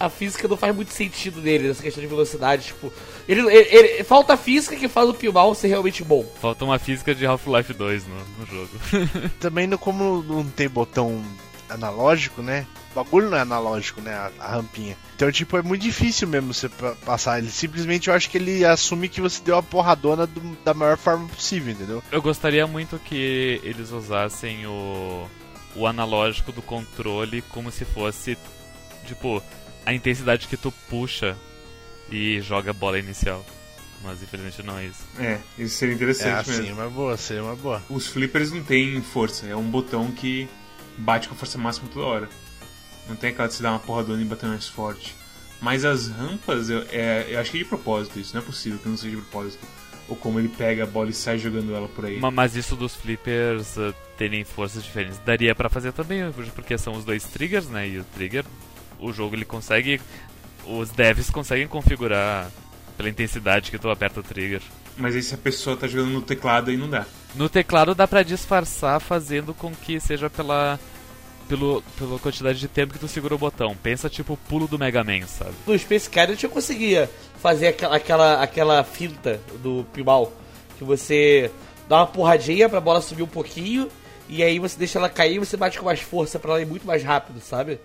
[0.00, 2.66] a física não faz muito sentido nele, nessa questão de velocidade.
[2.66, 2.92] Tipo,
[3.28, 6.24] ele, ele, ele falta a física que faz o Pilmal ser realmente bom.
[6.40, 8.70] Falta uma física de Half-Life 2 no, no jogo.
[9.40, 11.24] Também, no, como não tem botão
[11.68, 12.66] analógico, né?
[12.92, 14.14] O bagulho não é analógico, né?
[14.14, 14.96] A, a rampinha.
[15.14, 17.38] Então, tipo, é muito difícil mesmo você pa- passar.
[17.38, 20.96] Ele simplesmente eu acho que ele assume que você deu a porradona do- da maior
[20.96, 22.02] forma possível, entendeu?
[22.10, 25.28] Eu gostaria muito que eles usassem o,
[25.74, 28.36] o analógico do controle como se fosse,
[29.06, 29.42] tipo,
[29.84, 31.36] a intensidade que tu puxa
[32.10, 33.44] e joga a bola inicial.
[34.02, 35.04] Mas infelizmente não é isso.
[35.18, 36.74] É, isso seria É interessante assim, mesmo.
[36.76, 37.82] uma boa, seria uma boa.
[37.90, 40.48] Os flippers não tem força, é um botão que
[40.96, 42.28] bate com a força máxima toda hora.
[43.08, 45.16] Não tem aquela de se dar uma porradona e bater mais forte.
[45.60, 48.78] Mas as rampas, eu, é, eu acho que é de propósito isso, não é possível
[48.78, 49.66] que não seja de propósito.
[50.08, 52.18] Ou como ele pega a bola e sai jogando ela por aí.
[52.18, 56.20] Ma- Mas isso dos flippers uh, terem forças diferentes daria pra fazer também,
[56.54, 57.86] porque são os dois triggers, né?
[57.88, 58.44] E o trigger,
[58.98, 60.00] o jogo ele consegue.
[60.66, 62.50] Os devs conseguem configurar
[62.96, 64.60] pela intensidade que tu aperta o trigger.
[64.96, 67.04] Mas aí se a pessoa tá jogando no teclado aí não dá.
[67.34, 70.78] No teclado dá pra disfarçar fazendo com que seja pela.
[71.48, 73.74] Pelo, pela quantidade de tempo que tu segura o botão.
[73.74, 75.52] Pensa tipo o pulo do Mega Man, sabe?
[75.66, 80.32] No Space Cadet eu conseguia fazer aquela, aquela, aquela finta do pinball.
[80.76, 81.50] Que você
[81.88, 83.88] dá uma porradinha pra bola subir um pouquinho.
[84.28, 86.66] E aí você deixa ela cair e você bate com mais força pra ela ir
[86.66, 87.80] muito mais rápido, sabe?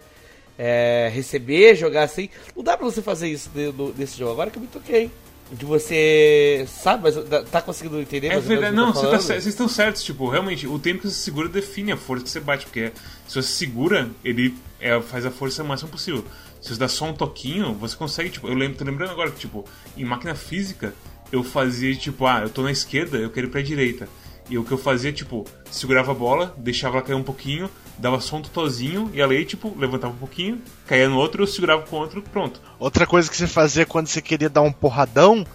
[0.58, 2.30] É, receber, jogar assim.
[2.56, 3.50] Não dá pra você fazer isso
[3.98, 4.34] nesse jogo.
[4.34, 5.10] Agora que eu me toquei.
[5.54, 6.66] De você.
[6.68, 8.28] Sabe, mas tá- conseguindo entender?
[8.28, 11.48] É verdade, não, você tá vocês estão certos, tipo, realmente, o tempo que você segura
[11.48, 12.92] define a força que você bate, porque
[13.28, 16.26] se você segura, ele é, faz a força o máximo possível.
[16.62, 19.40] Se você dá só um toquinho, você consegue, tipo, eu lembro, tô lembrando agora que,
[19.40, 19.66] tipo,
[19.98, 20.94] em máquina física,
[21.32, 24.08] eu fazia, tipo, ah, eu tô na esquerda, eu quero ir pra direita.
[24.50, 28.20] E o que eu fazia, tipo, segurava a bola, deixava ela cair um pouquinho, dava
[28.20, 31.84] só um totozinho, e ela aí, tipo, levantava um pouquinho, caía no outro, eu segurava
[31.84, 32.60] com o outro, pronto.
[32.80, 35.46] Outra coisa que você fazia quando você queria dar um porradão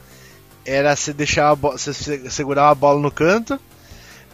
[0.64, 3.58] era você deixar a você se- segurar a bola no canto,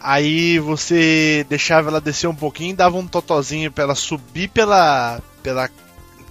[0.01, 5.69] aí você deixava ela descer um pouquinho, dava um totozinho pra ela subir pela pela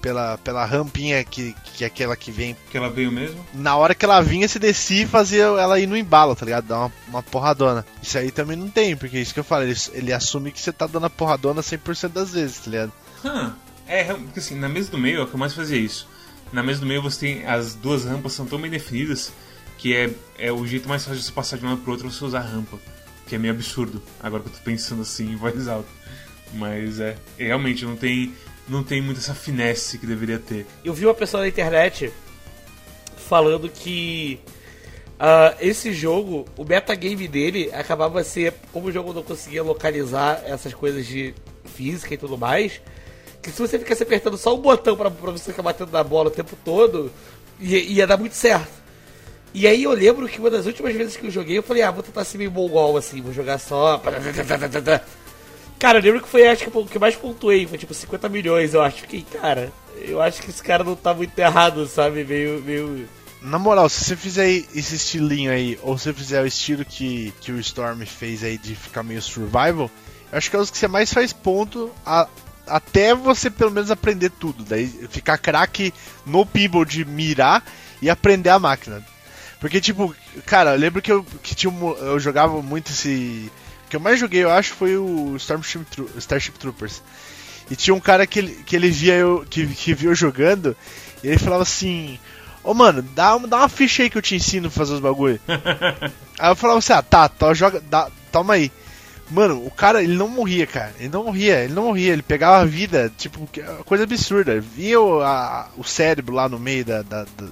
[0.04, 2.54] pela, pela rampinha que, que é aquela que vem.
[2.70, 3.42] Que ela veio mesmo.
[3.54, 6.66] Na hora que ela vinha, você descia e fazia ela ir no embalo, tá ligado?
[6.66, 7.86] Dar uma, uma porradona.
[8.02, 10.60] Isso aí também não tem, porque é isso que eu falei, ele, ele assume que
[10.60, 12.92] você tá dando a porradona 100% das vezes, tá ligado?
[13.24, 16.06] Hã, é, porque assim, na mesa do meio é o que eu mais fazia isso.
[16.52, 19.32] Na mesa do meio você tem as duas rampas são tão bem definidas
[19.78, 22.22] que é, é o jeito mais fácil de você passar de uma pro outra você
[22.22, 22.78] usar a rampa.
[23.26, 25.88] Que é meio absurdo, agora que eu tô pensando assim em voz alta.
[26.52, 28.34] Mas é, é, realmente não tem,
[28.68, 30.66] não tem muito essa finesse que deveria ter.
[30.84, 32.12] Eu vi uma pessoa na internet
[33.16, 34.40] falando que
[35.18, 40.74] ah, esse jogo, o metagame dele acabava ser, como o jogo não conseguia localizar essas
[40.74, 42.80] coisas de física e tudo mais,
[43.42, 46.32] que se você ficasse apertando só um botão pra você ficar batendo na bola o
[46.32, 47.10] tempo todo,
[47.60, 48.84] ia, ia dar muito certo.
[49.52, 51.90] E aí eu lembro que uma das últimas vezes que eu joguei, eu falei, ah,
[51.90, 54.02] vou tentar ser meio mongol assim, vou jogar só.
[55.78, 58.72] Cara, eu lembro que foi acho que o que mais pontuei, foi tipo 50 milhões,
[58.74, 58.98] eu acho.
[59.02, 62.24] Fiquei, cara, eu acho que esse cara não tá muito errado, sabe?
[62.24, 62.62] Meio.
[62.62, 63.08] meio...
[63.42, 67.32] Na moral, se você fizer esse estilinho aí, ou se você fizer o estilo que,
[67.40, 69.90] que o Storm fez aí de ficar meio survival,
[70.32, 72.26] eu acho que é os que você mais faz ponto a-
[72.66, 74.64] até você pelo menos aprender tudo.
[74.64, 75.92] Daí ficar craque
[76.24, 77.62] no pinball de mirar
[78.00, 79.04] e aprender a máquina.
[79.60, 80.14] Porque, tipo,
[80.46, 83.50] cara, eu lembro que eu, que tinha um, eu jogava muito esse.
[83.94, 87.00] Que eu mais joguei, eu acho, foi o Stormship Tro- Starship Troopers.
[87.70, 90.76] E tinha um cara que ele, que ele via eu, que, que via eu jogando,
[91.22, 92.18] e ele falava assim:
[92.64, 94.98] Ô mano, dá, uma- dá uma ficha aí que eu te ensino a fazer os
[95.00, 95.38] bagulho.
[96.40, 98.72] aí eu falava assim: Ah, tá, tá joga, dá, toma aí.
[99.30, 100.92] Mano, o cara, ele não morria, cara.
[100.98, 102.12] Ele não morria, ele não morria.
[102.14, 103.48] Ele pegava a vida, tipo,
[103.84, 104.60] coisa absurda.
[104.60, 107.46] Via o, a- o cérebro lá no meio da, da, da,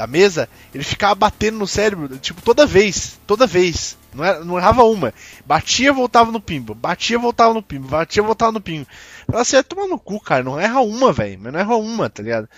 [0.00, 3.20] da mesa, ele ficava batendo no cérebro, tipo, toda vez.
[3.26, 3.98] Toda vez.
[4.14, 5.12] Não, era, não errava uma.
[5.44, 6.74] Batia, voltava no pimbo.
[6.74, 7.86] Batia, voltava no pimbo.
[7.86, 8.86] Batia, voltava no pimbo.
[9.26, 10.42] Falava assim, é tomar no cu, cara.
[10.42, 11.38] Não erra uma, velho.
[11.42, 12.48] Mas não erra uma, tá ligado?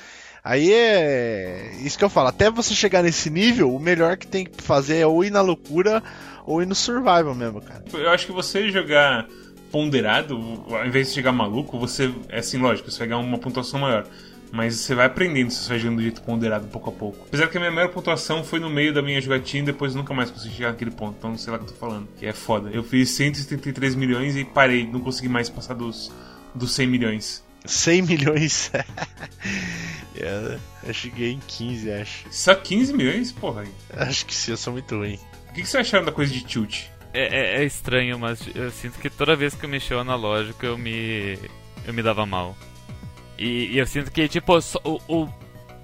[0.44, 1.72] Aí é.
[1.82, 2.28] Isso que eu falo.
[2.28, 5.40] Até você chegar nesse nível, o melhor que tem que fazer é ou ir na
[5.40, 6.00] loucura
[6.46, 7.84] ou ir no survival mesmo, cara.
[7.92, 9.26] Eu acho que você jogar
[9.72, 12.14] ponderado, ao invés de chegar maluco, você.
[12.28, 14.06] É assim, lógico, você vai ganhar uma pontuação maior.
[14.52, 17.24] Mas você vai aprendendo se você vai jogando do jeito ponderado pouco a pouco.
[17.26, 20.12] Apesar que a minha maior pontuação foi no meio da minha jogatina e depois nunca
[20.12, 21.16] mais consegui chegar naquele ponto.
[21.18, 22.06] Então não sei lá o que eu tô falando.
[22.18, 22.68] Que é foda.
[22.70, 24.86] Eu fiz 173 milhões e parei.
[24.86, 26.12] Não consegui mais passar dos,
[26.54, 27.42] dos 100 milhões.
[27.64, 28.70] 100 milhões.
[30.14, 32.26] É, eu cheguei em 15, acho.
[32.30, 33.32] Só 15 milhões?
[33.32, 33.64] Porra.
[33.96, 35.18] Acho que sim, eu sou muito ruim.
[35.50, 36.84] O que, que você acharam da coisa de tilt?
[37.14, 40.64] É, é- é estranho, mas eu sinto que toda vez que eu mexia o analógico
[40.64, 41.38] eu me.
[41.86, 42.56] eu me dava mal.
[43.42, 45.28] E, e eu sinto que, tipo, só- o, o,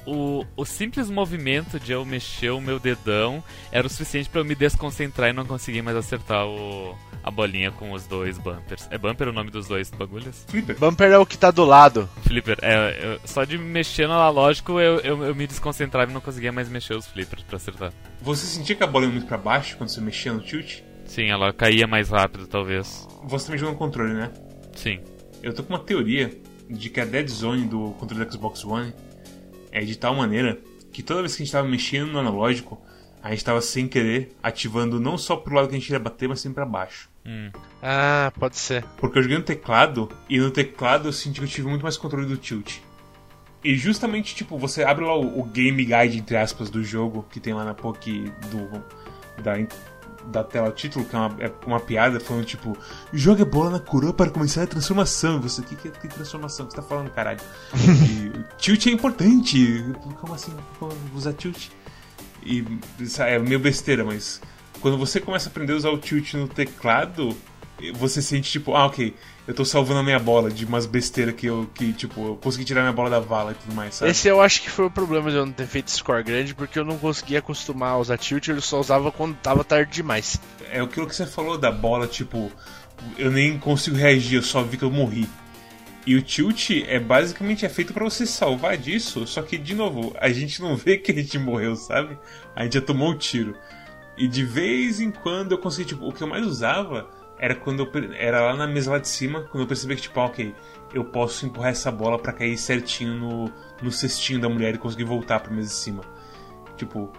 [0.06, 3.42] o, o simples movimento de eu mexer o meu dedão
[3.72, 7.70] era o suficiente para eu me desconcentrar e não conseguir mais acertar o, a bolinha
[7.72, 8.86] com os dois bumpers.
[8.90, 10.44] É bumper o nome dos dois bagulhos?
[10.48, 10.78] Flipper.
[10.78, 12.08] Bumper é o que tá do lado.
[12.22, 12.58] Flipper.
[12.62, 16.52] É, eu- só de mexer no analógico eu, eu, eu me desconcentrava e não conseguia
[16.52, 17.92] mais mexer os flippers pra acertar.
[18.22, 20.80] Você sentia que a bola ia muito pra baixo quando você mexia no tilt?
[21.06, 23.06] Sim, ela caía mais rápido, talvez.
[23.24, 24.30] Você também jogou no controle, né?
[24.76, 25.00] Sim.
[25.42, 26.30] Eu tô com uma teoria
[26.68, 28.92] de que a dead zone do controle do Xbox One
[29.70, 30.58] é de tal maneira
[30.92, 32.80] que toda vez que a gente tava mexendo no analógico,
[33.22, 36.28] a gente tava sem querer ativando não só pro lado que a gente ia bater,
[36.28, 37.08] mas sempre pra baixo.
[37.26, 37.50] Hum.
[37.82, 38.84] Ah, pode ser.
[38.96, 41.96] Porque eu joguei no teclado e no teclado eu senti que eu tive muito mais
[41.96, 42.78] controle do tilt.
[43.62, 47.40] E justamente, tipo, você abre lá o, o game guide, entre aspas, do jogo, que
[47.40, 49.54] tem lá na POC do, da,
[50.30, 52.76] da tela título, que é uma, é uma piada, falando tipo,
[53.12, 55.38] jogue a bola na coroa para começar a transformação.
[55.38, 57.40] E você, que, que é que transformação que você tá falando, caralho?
[57.74, 59.84] e tilt é importante.
[60.20, 60.52] Como assim?
[60.78, 61.68] Como usar tilt?
[62.42, 62.64] E
[63.18, 64.40] é meio besteira, mas
[64.80, 67.36] quando você começa a aprender a usar o tilt no teclado,
[67.94, 69.14] você sente tipo, ah, ok,
[69.46, 72.64] eu tô salvando a minha bola de umas besteiras que eu, que, tipo, eu consegui
[72.64, 74.10] tirar minha bola da vala e tudo mais, sabe?
[74.10, 76.78] Esse eu acho que foi o problema de eu não ter feito score grande, porque
[76.78, 80.40] eu não conseguia acostumar a usar tilt, eu só usava quando tava tarde demais.
[80.70, 82.50] É aquilo que você falou da bola, tipo,
[83.16, 85.28] eu nem consigo reagir, eu só vi que eu morri.
[86.06, 90.14] E o tilt é basicamente é feito pra você salvar disso, só que de novo,
[90.18, 92.18] a gente não vê que a gente morreu, sabe?
[92.56, 93.54] A gente já tomou o tiro.
[94.16, 97.08] E de vez em quando eu consegui, tipo, o que eu mais usava
[97.38, 100.18] era quando eu era lá na mesa lá de cima, quando eu percebi que tipo,
[100.20, 100.54] ah, OK,
[100.92, 105.04] eu posso empurrar essa bola pra cair certinho no, no cestinho da mulher e conseguir
[105.04, 106.02] voltar pra mesa de cima.
[106.76, 107.12] Tipo,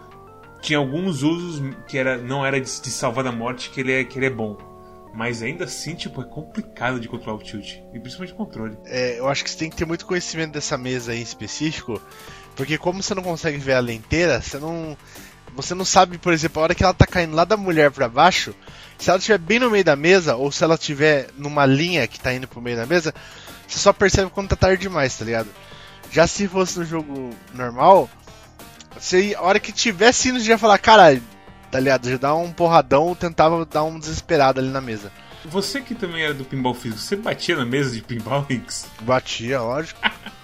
[0.61, 4.03] tinha alguns usos que era, não era de, de salvar da morte que ele, é,
[4.03, 4.57] que ele é bom.
[5.13, 7.77] Mas ainda assim, tipo, é complicado de controlar o tilt.
[7.93, 8.77] E principalmente o controle.
[8.85, 12.01] É, eu acho que você tem que ter muito conhecimento dessa mesa aí em específico,
[12.55, 14.97] porque como você não consegue ver ela inteira, você não.
[15.55, 18.07] Você não sabe, por exemplo, a hora que ela tá caindo lá da mulher pra
[18.07, 18.53] baixo,
[18.99, 22.19] se ela estiver bem no meio da mesa, ou se ela estiver numa linha que
[22.19, 23.13] tá indo pro meio da mesa,
[23.65, 25.47] você só percebe quando tá tarde demais, tá ligado?
[26.11, 28.09] Já se fosse no jogo normal,
[28.97, 31.23] você, a hora que tivesse indo, já ia falar, caralho,
[31.71, 32.09] tá ligado?
[32.09, 35.11] Já dá um porradão, tentava dar um desesperado ali na mesa.
[35.45, 38.85] Você que também era do pinball físico, você batia na mesa de pinball, Hinks?
[39.01, 39.99] Batia, lógico.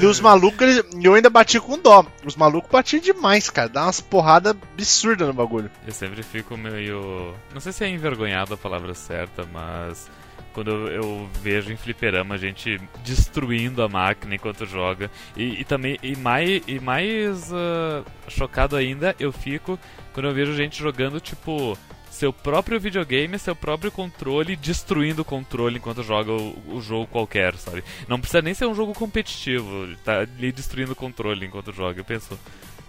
[0.00, 2.04] E os malucos, eu ainda batia com dó.
[2.24, 3.68] Os malucos batiam demais, cara.
[3.68, 5.70] Dá umas porradas absurdas no bagulho.
[5.86, 7.34] Eu sempre fico meio.
[7.54, 10.10] Não sei se é envergonhado a palavra certa, mas.
[10.52, 15.10] Quando eu, vejo em fliperama a gente destruindo a máquina enquanto joga.
[15.36, 15.98] E, e também.
[16.02, 19.78] E mais, e mais ah, chocado ainda eu fico
[20.12, 21.78] quando eu vejo gente jogando, tipo.
[22.22, 27.56] Seu próprio videogame, seu próprio controle, destruindo o controle enquanto joga o, o jogo qualquer,
[27.56, 27.82] sabe?
[28.06, 31.98] Não precisa nem ser um jogo competitivo, tá ali destruindo o controle enquanto joga.
[31.98, 32.38] Eu penso,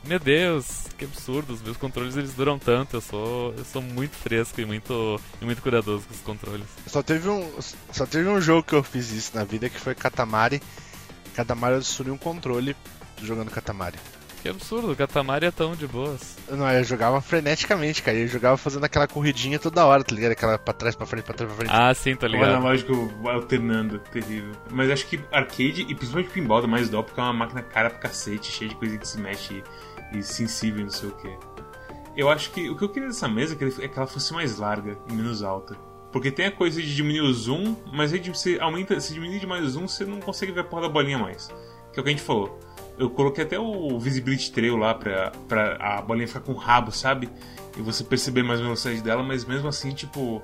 [0.06, 4.16] meu Deus, que absurdo, os meus controles eles duram tanto, eu sou, eu sou muito
[4.16, 6.68] fresco e muito, e muito cuidadoso com os controles.
[6.86, 7.60] Só teve, um,
[7.92, 10.62] só teve um jogo que eu fiz isso na vida que foi Katamari.
[11.34, 12.76] Katamari eu destruí um controle
[13.20, 13.98] jogando Katamari.
[14.44, 16.36] Que absurdo, o Katamari é tão de boas.
[16.52, 18.18] Não, eu jogava freneticamente, cara.
[18.18, 20.34] Eu jogava fazendo aquela corridinha toda hora, tá ligado?
[20.34, 21.74] Aquela pra trás, pra frente, pra trás, pra frente.
[21.74, 22.50] Ah, sim, tá ligado.
[22.50, 24.52] analógico alternando, terrível.
[24.70, 27.90] Mas acho que arcade e principalmente pinball dá mais dó porque é uma máquina cara
[27.90, 29.64] pra cacete, cheia de coisa que se mexe
[30.12, 31.38] e, e sensível e não sei o que.
[32.18, 34.58] Eu acho que o que eu queria dessa mesa é é que ela fosse mais
[34.58, 35.78] larga e menos alta.
[36.12, 39.64] Porque tem a coisa de diminuir o zoom, mas aí você aumenta, se diminuir demais
[39.64, 41.48] o zoom, você não consegue ver a porra da bolinha mais.
[41.94, 42.60] Que é o que a gente falou.
[42.98, 46.92] Eu coloquei até o Visibility Trail lá pra, pra a bolinha ficar com o rabo,
[46.92, 47.30] sabe?
[47.78, 50.42] E você perceber mais a velocidade dela, mas mesmo assim, tipo,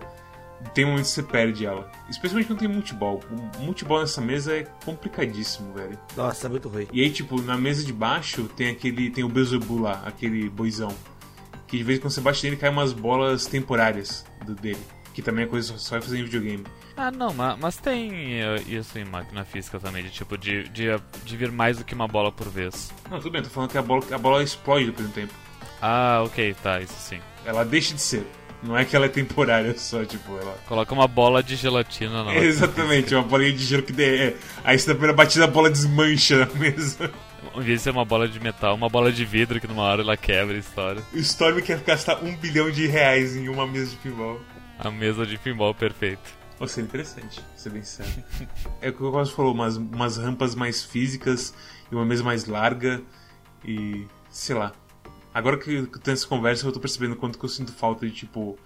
[0.74, 1.90] tem momentos que você perde ela.
[2.10, 3.22] Especialmente quando tem multiball.
[3.58, 5.98] O multiball nessa mesa é complicadíssimo, velho.
[6.16, 6.88] Nossa, é muito ruim.
[6.92, 9.10] E aí, tipo, na mesa de baixo tem aquele.
[9.10, 10.94] tem o Beelzebub lá, aquele boizão.
[11.68, 14.80] Que de vez em quando você bate nele cai umas bolas temporárias do dele.
[15.14, 16.64] Que também é coisa que só vai fazer em videogame.
[17.02, 20.88] Ah, não, mas, mas tem eh, isso em máquina física também, de tipo, de, de,
[21.24, 22.92] de vir mais do que uma bola por vez.
[23.10, 25.34] Não, tudo bem, tô falando que a bola, a bola explode depois de um tempo.
[25.82, 27.22] Ah, ok, tá, isso sim.
[27.46, 28.28] Ela deixa de ser.
[28.62, 30.54] Não é que ela é temporária só, tipo, ela.
[30.68, 34.04] Coloca uma bola de gelatina na Exatamente, uma bolinha de gelo que de...
[34.04, 34.36] é.
[34.66, 37.10] Aí você na primeira batida a bola desmancha na mesa.
[37.56, 40.02] Em vez de ser uma bola de metal, uma bola de vidro que numa hora
[40.02, 41.02] ela quebra e estoura.
[41.14, 44.42] O Storm quer gastar um bilhão de reais em uma mesa de pinball.
[44.78, 46.38] A mesa de pinball perfeita.
[46.60, 48.24] Ou seja, interessante, pra ser bem sério.
[48.82, 51.54] é o que o Costa falou, umas, umas rampas mais físicas
[51.89, 53.02] e uma mesa mais larga
[53.63, 54.06] e.
[54.30, 54.74] sei lá.
[55.34, 58.12] Agora que eu tenho essa conversa, eu tô percebendo quanto que eu sinto falta de,
[58.12, 58.58] tipo,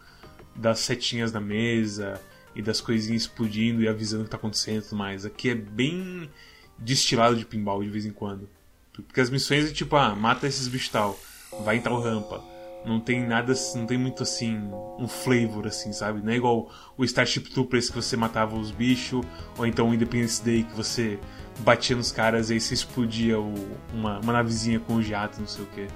[0.55, 2.19] das setinhas na mesa
[2.55, 5.25] e das coisinhas explodindo e avisando o que tá acontecendo e tudo mais.
[5.25, 6.29] Aqui é bem
[6.77, 8.49] destilado de pinball de vez em quando.
[8.91, 11.19] Porque as missões é tipo, ah, mata esses bichos tal,
[11.63, 12.52] vai em tal rampa.
[12.85, 14.69] Não tem nada, não tem muito assim,
[14.99, 16.21] um flavor assim, sabe?
[16.21, 19.25] Não é igual o Starship Troopers que você matava os bichos,
[19.57, 21.19] ou então o Independence Day que você
[21.59, 23.53] batia nos caras e aí você explodia o,
[23.93, 25.87] uma, uma navezinha com o jato, não sei o que.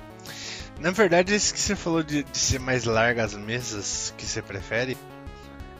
[0.79, 4.41] Na verdade, esse que você falou de, de ser mais larga as mesas que você
[4.41, 4.97] prefere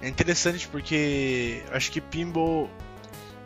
[0.02, 2.70] é interessante porque acho que pinball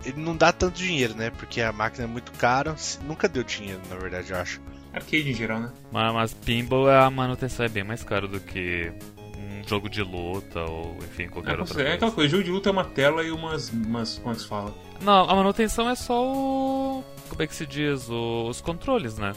[0.03, 1.29] ele não dá tanto dinheiro, né?
[1.29, 4.61] Porque a máquina é muito cara, nunca deu dinheiro, na verdade, eu acho.
[4.93, 5.71] Arcade em geral, né?
[5.91, 8.91] Mas, mas pinball a manutenção é bem mais caro do que
[9.37, 11.89] um jogo de luta ou enfim qualquer é, outra coisa.
[11.89, 14.41] É aquela coisa, jogo de luta é uma tela e umas, umas como é que
[14.41, 14.73] se fala?
[15.01, 19.33] Não, a manutenção é só o como é que se diz, o, os controles, né?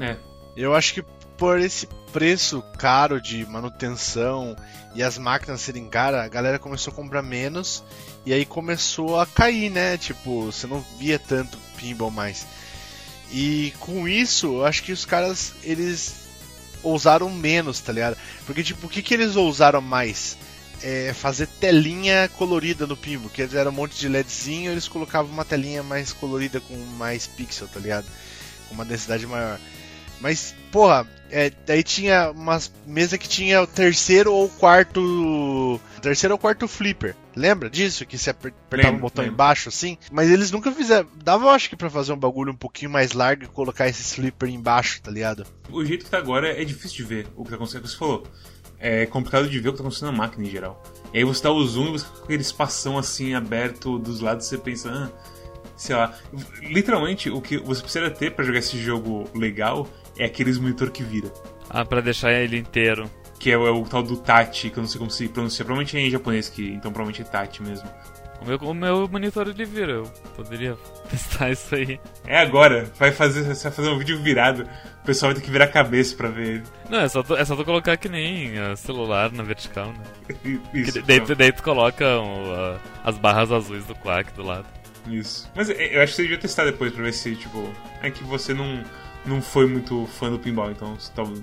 [0.00, 0.16] É.
[0.56, 1.04] Eu acho que
[1.36, 4.56] por esse preço caro de manutenção
[4.94, 7.84] e as máquinas serem caras, a galera começou a comprar menos
[8.26, 9.96] e aí começou a cair, né?
[9.96, 12.44] Tipo, você não via tanto pinball mais.
[13.30, 16.28] E com isso, eu acho que os caras eles
[16.82, 18.16] ousaram menos, tá ligado?
[18.46, 20.36] Porque tipo, o que que eles ousaram mais?
[20.82, 25.44] É fazer telinha colorida no pinball, que eram um monte de LEDzinho, eles colocavam uma
[25.44, 28.06] telinha mais colorida com mais pixel, tá ligado?
[28.68, 29.58] Com uma densidade maior.
[30.20, 35.80] Mas, porra, é, daí tinha umas mesa que tinha o terceiro ou quarto.
[36.00, 37.14] Terceiro ou quarto flipper.
[37.36, 38.06] Lembra disso?
[38.06, 39.34] Que você apertava o botão lembro.
[39.34, 39.98] embaixo assim?
[40.10, 41.08] Mas eles nunca fizeram.
[41.22, 44.14] Dava, eu acho que pra fazer um bagulho um pouquinho mais largo e colocar esse
[44.14, 45.46] flipper embaixo, tá ligado?
[45.70, 47.96] O jeito que tá agora é difícil de ver o que tá acontecendo, que você
[47.96, 48.26] falou.
[48.80, 50.82] É complicado de ver o que tá acontecendo na máquina em geral.
[51.12, 54.46] E aí você dá o zoom e você com aquele espação assim aberto dos lados
[54.46, 55.10] você pensa, ah,
[55.76, 56.16] sei lá.
[56.62, 61.02] Literalmente, o que você precisa ter para jogar esse jogo legal é aqueles monitor que
[61.02, 61.32] vira.
[61.70, 63.10] Ah, pra deixar ele inteiro.
[63.38, 65.64] Que é o, é o tal do Tati, que eu não sei como se pronuncia.
[65.64, 67.88] Provavelmente é em japonês, que, então provavelmente é Tati mesmo.
[68.40, 70.04] O meu, o meu monitor ele vira, eu
[70.36, 70.76] poderia
[71.10, 72.00] testar isso aí.
[72.24, 74.68] É agora, vai fazer, você vai fazer um vídeo virado,
[75.02, 76.62] o pessoal vai ter que virar a cabeça pra ver ele.
[76.88, 80.60] Não, é só tu, é só tu colocar que nem uh, celular na vertical, né?
[80.72, 81.02] Isso.
[81.02, 84.66] Daí, daí, tu coloca uh, as barras azuis do Quack do lado.
[85.08, 85.50] Isso.
[85.54, 88.22] Mas é, eu acho que você devia testar depois pra ver se, tipo, é que
[88.24, 88.84] você não
[89.28, 90.96] não foi muito fã do pinball, então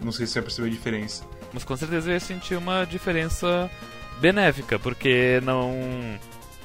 [0.04, 1.24] não sei se você vai perceber a diferença.
[1.54, 3.70] Mas com certeza eu ia sentir uma diferença
[4.20, 5.74] benéfica, porque não.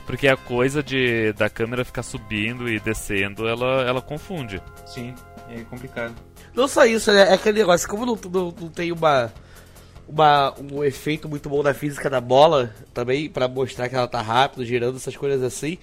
[0.07, 4.61] Porque a coisa de da câmera ficar subindo e descendo, ela, ela confunde.
[4.87, 5.15] Sim,
[5.49, 6.15] é complicado.
[6.55, 7.29] Não só isso, né?
[7.31, 9.33] É aquele negócio, como não, não, não tem uma,
[10.09, 14.21] uma, um efeito muito bom na física da bola, também, para mostrar que ela tá
[14.21, 15.79] rápido, girando, essas coisas assim.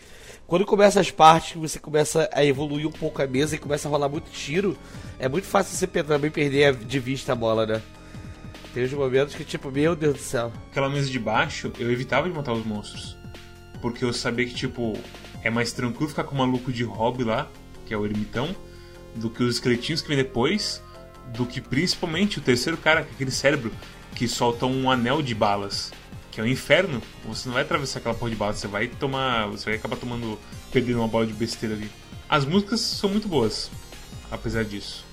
[0.48, 3.86] Quando começa as partes que você começa a evoluir um pouco a mesa e começa
[3.86, 4.78] a rolar muito tiro,
[5.20, 7.82] é muito fácil você também perder de vista a bola, né?
[8.74, 10.54] Tem uns momentos que, tipo, meu Deus do céu.
[10.72, 13.18] Aquela mesa de baixo, eu evitava de matar os monstros.
[13.82, 14.98] Porque eu sabia que, tipo,
[15.44, 17.50] é mais tranquilo ficar com o maluco de hobby lá,
[17.86, 18.56] que é o ermitão,
[19.16, 20.82] do que os esqueletinhos que vem depois,
[21.34, 23.70] do que principalmente o terceiro cara, que é aquele cérebro,
[24.16, 25.92] que solta um anel de balas
[26.38, 29.48] que é o inferno, você não vai atravessar aquela porra de bala, você vai tomar.
[29.48, 30.38] Você vai acabar tomando.
[30.72, 31.90] perdendo uma bola de besteira ali.
[32.30, 33.72] As músicas são muito boas,
[34.30, 35.04] apesar disso.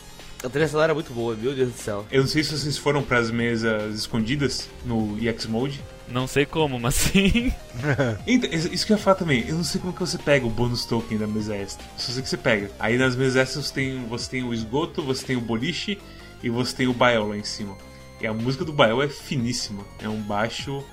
[0.45, 2.05] A trilha sonora é muito boa, meu Deus do céu.
[2.13, 5.83] Eu não sei se vocês foram para as mesas escondidas no EX Mode.
[6.07, 7.51] Não sei como, mas sim.
[8.27, 9.49] então, isso que eu ia falar também.
[9.49, 11.87] Eu não sei como que você pega o bônus token da mesa extra.
[11.97, 12.71] Só sei que você pega.
[12.79, 15.99] Aí nas mesas extras você tem, você tem o esgoto, você tem o boliche
[16.43, 17.75] e você tem o Bael lá em cima.
[18.21, 19.87] E a música do Bael é finíssima.
[19.99, 20.85] É um baixo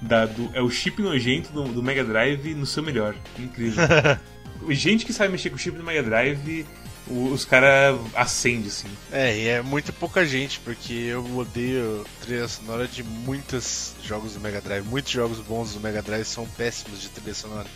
[0.00, 3.14] da, do, é o chip nojento do, do Mega Drive no seu melhor.
[3.38, 3.84] Incrível.
[4.68, 6.66] Gente que sabe mexer com o chip do Mega Drive,
[7.06, 8.88] os caras acendem, assim.
[9.10, 14.40] É, e é muito pouca gente, porque eu odeio trilha sonora de muitos jogos do
[14.40, 14.86] Mega Drive.
[14.86, 17.66] Muitos jogos bons do Mega Drive são péssimos de trilha sonora.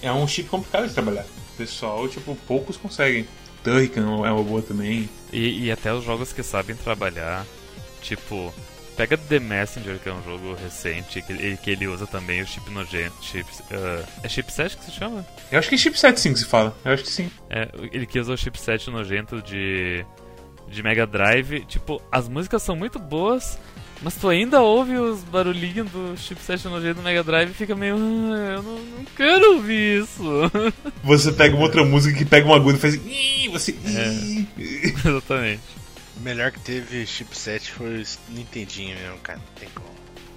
[0.00, 1.24] É um chip complicado de trabalhar.
[1.54, 3.26] O pessoal, tipo, poucos conseguem.
[3.62, 5.08] Turrican é uma boa também.
[5.32, 7.46] E, e até os jogos que sabem trabalhar,
[8.00, 8.52] tipo,
[8.96, 12.46] Pega The Messenger, que é um jogo recente, que ele, que ele usa também o
[12.46, 13.14] chip nojento.
[13.22, 15.24] Chip, uh, é chipset que se chama?
[15.50, 16.76] Eu acho que é chipset sim que se fala.
[16.84, 17.30] Eu acho que sim.
[17.48, 20.04] É, ele que usa o chipset nojento de,
[20.68, 21.64] de Mega Drive.
[21.64, 23.58] Tipo, as músicas são muito boas,
[24.02, 27.96] mas tu ainda ouve os barulhinhos do chipset nojento do Mega Drive e fica meio.
[27.96, 30.22] Ah, eu não, não, quero ouvir isso.
[31.02, 33.00] Você pega uma outra música que pega uma agulha e faz.
[33.50, 33.74] Você.
[33.86, 35.81] É, exatamente.
[36.22, 39.40] O melhor que teve chipset foi o Nintendinho mesmo, cara.
[39.40, 39.90] Não tem como.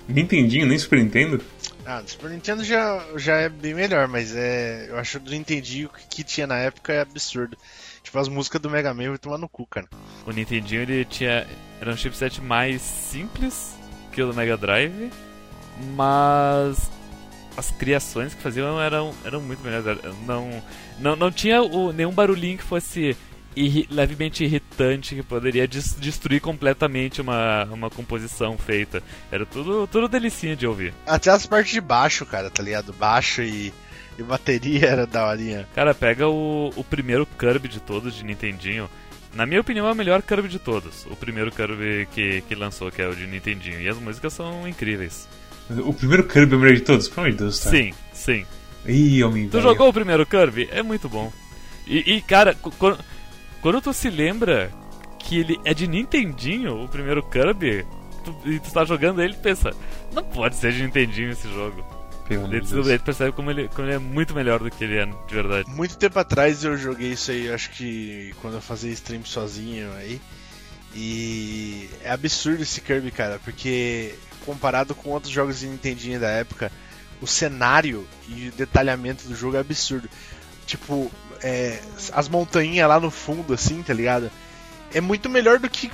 [0.07, 1.39] Nintendinho, nem Super Nintendo?
[1.85, 4.87] Ah, do Super Nintendo já, já é bem melhor, mas é.
[4.89, 7.55] Eu acho que do Nintendinho que, que tinha na época é absurdo.
[8.01, 9.87] Tipo, as músicas do Mega Man vai tomar no cu, cara.
[10.25, 11.45] O Nintendinho ele tinha.
[11.79, 13.75] Era um chipset mais simples
[14.11, 15.11] que o do Mega Drive,
[15.95, 16.89] mas
[17.55, 20.01] as criações que faziam eram, eram muito melhores.
[20.25, 20.63] Não,
[20.97, 23.15] não, não tinha o, nenhum barulhinho que fosse
[23.55, 29.01] irri levemente irritante que poderia des destruir completamente uma, uma composição feita.
[29.31, 30.93] Era tudo, tudo delicinha de ouvir.
[31.05, 32.93] Até as partes de baixo, cara, tá ligado?
[32.93, 33.73] Baixo e,
[34.17, 35.67] e bateria era da horinha.
[35.73, 38.89] Cara, pega o, o primeiro Kirby de todos de Nintendinho.
[39.33, 41.05] Na minha opinião, é o melhor Kirby de todos.
[41.07, 43.81] O primeiro Kirby que, que lançou, que é o de Nintendinho.
[43.81, 45.27] E as músicas são incríveis.
[45.69, 47.07] O primeiro Kirby é o melhor de todos?
[47.09, 47.69] Pelo amor de Deus, tá?
[47.69, 48.45] Sim, sim.
[48.85, 49.63] Ih, homem Tu velho.
[49.63, 50.69] jogou o primeiro Kirby?
[50.71, 51.33] É muito bom.
[51.87, 52.99] E, e, cara, quando,
[53.65, 54.71] quando tu se lembra
[55.17, 57.83] que ele é de Nintendinho, o primeiro Kirby,
[58.23, 59.71] tu, e tu tá jogando ele, tu pensa,
[60.13, 61.83] não pode ser de Nintendinho esse jogo.
[62.27, 65.05] Pelo daí tu percebe como ele, como ele é muito melhor do que ele é
[65.07, 65.67] de verdade.
[65.67, 70.21] Muito tempo atrás eu joguei isso aí, acho que quando eu fazia stream sozinho aí.
[70.93, 74.13] E é absurdo esse Kirby, cara, porque
[74.45, 76.71] comparado com outros jogos de Nintendinho da época,
[77.19, 80.07] o cenário e o detalhamento do jogo é absurdo.
[80.67, 81.11] Tipo,
[81.43, 81.79] é,
[82.13, 84.31] as montanhas lá no fundo, assim, tá ligado?
[84.93, 85.91] É muito melhor do que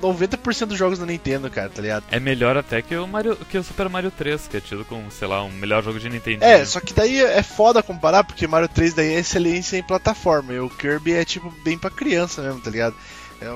[0.00, 2.04] 90% dos jogos da Nintendo, cara, tá ligado?
[2.10, 5.10] É melhor até que o, Mario, que o Super Mario 3, que é tido como,
[5.10, 6.44] sei lá, um melhor jogo de Nintendinho.
[6.44, 10.52] É, só que daí é foda comparar, porque Mario 3 daí é excelência em plataforma,
[10.52, 12.94] e o Kirby é tipo bem pra criança mesmo, tá ligado?
[13.40, 13.46] É,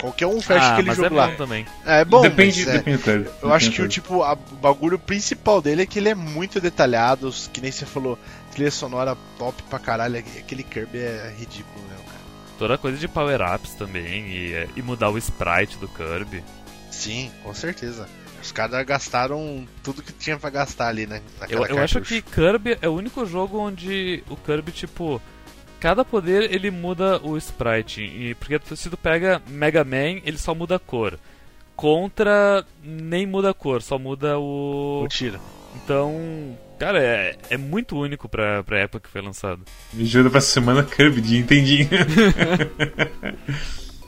[0.00, 1.26] qualquer um fecha ah, aquele mas jogo é lá.
[1.28, 1.66] bom também.
[1.86, 3.24] É bom, depende, mas, é, depende do Kirby.
[3.26, 6.14] eu Depende acho que o tipo, a- o bagulho principal dele é que ele é
[6.14, 8.18] muito detalhado, que nem você falou,
[8.50, 12.20] trilha sonora top pra caralho, aquele Kirby é ridículo, né, cara?
[12.58, 16.42] Toda coisa de power-ups também, e, é, e mudar o sprite do Kirby.
[16.90, 18.08] Sim, com certeza.
[18.42, 21.22] Os caras gastaram tudo que tinha pra gastar ali, né?
[21.48, 25.20] Eu, eu acho que Kirby é o único jogo onde o Kirby, tipo,
[25.78, 28.02] cada poder ele muda o sprite.
[28.02, 31.18] E, porque se tu pega Mega Man, ele só muda a cor.
[31.76, 35.02] Contra, nem muda a cor, só muda o.
[35.04, 35.40] O tiro.
[35.76, 39.62] Então, cara, é, é muito único pra, pra época que foi lançado.
[39.92, 41.88] Me ajuda pra semana Kirby de Nintendinho.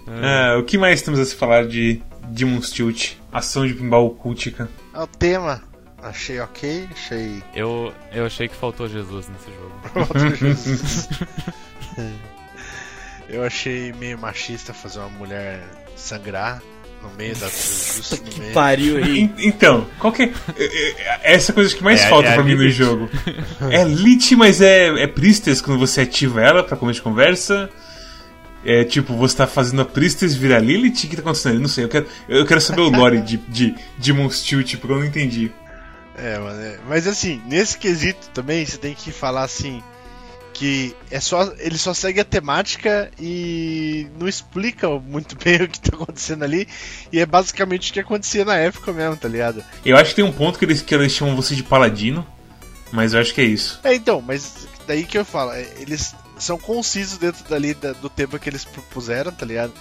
[0.05, 3.13] Ah, o que mais temos a se falar de Demon's Tilt?
[3.33, 4.69] Ação de pinball cultica.
[4.93, 5.63] É o tema.
[6.03, 7.41] Achei ok, achei.
[7.55, 9.73] Eu, eu achei que faltou Jesus nesse jogo.
[9.95, 11.09] Outro Jesus.
[13.29, 15.63] Eu achei meio machista fazer uma mulher
[15.97, 16.61] sangrar
[17.03, 18.53] no meio da justo no Que meio.
[18.53, 19.21] pariu aí.
[19.21, 20.33] En- Então, qual que é.
[20.59, 23.09] é- é- Essa coisa que mais É falta é pra mim no jogo.
[23.71, 27.69] É Lit, mas é, é Priestess quando você ativa ela pra começo de conversa.
[28.65, 31.05] É tipo, você tá fazendo a Priestess virar Lilith?
[31.07, 31.55] O que tá acontecendo?
[31.57, 34.93] Eu não sei, eu quero, eu quero saber o lore de, de Demon's Tilt, porque
[34.93, 35.51] eu não entendi.
[36.17, 36.79] É, mano, é.
[36.89, 39.83] Mas assim, nesse quesito também você tem que falar assim
[40.53, 45.81] que é só ele só segue a temática e não explica muito bem o que
[45.81, 46.69] tá acontecendo ali
[47.11, 49.65] e é basicamente o que acontecia na época mesmo, tá ligado?
[49.85, 52.27] Eu acho que tem um ponto que eles, que eles chamam você de Paladino,
[52.93, 53.81] mas eu acho que é isso.
[53.83, 58.09] É, então, mas daí que eu falo, é, eles são concisos dentro dali da- do
[58.11, 59.73] tema que eles propuseram, tá ligado?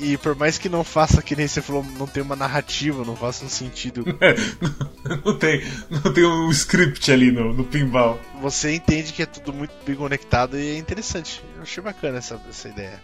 [0.00, 3.14] E por mais que não faça, que nem você falou, não tem uma narrativa, não
[3.16, 4.04] faça um sentido,
[5.24, 8.18] não, tem, não tem um script ali no, no pinball.
[8.40, 11.42] você entende que é tudo muito bem conectado e é interessante.
[11.56, 13.00] Eu achei bacana essa, essa ideia.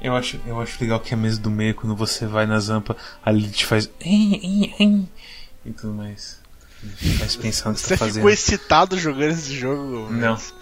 [0.00, 2.96] Eu acho, eu acho legal que a mesa do meio, quando você vai na zampa,
[3.22, 3.90] a Lilith faz.
[4.02, 6.38] E tudo mais.
[7.18, 8.30] Faz pensar no que você Você tá ficou fazendo.
[8.30, 10.10] excitado jogando esse jogo?
[10.10, 10.30] Não.
[10.30, 10.54] Mads?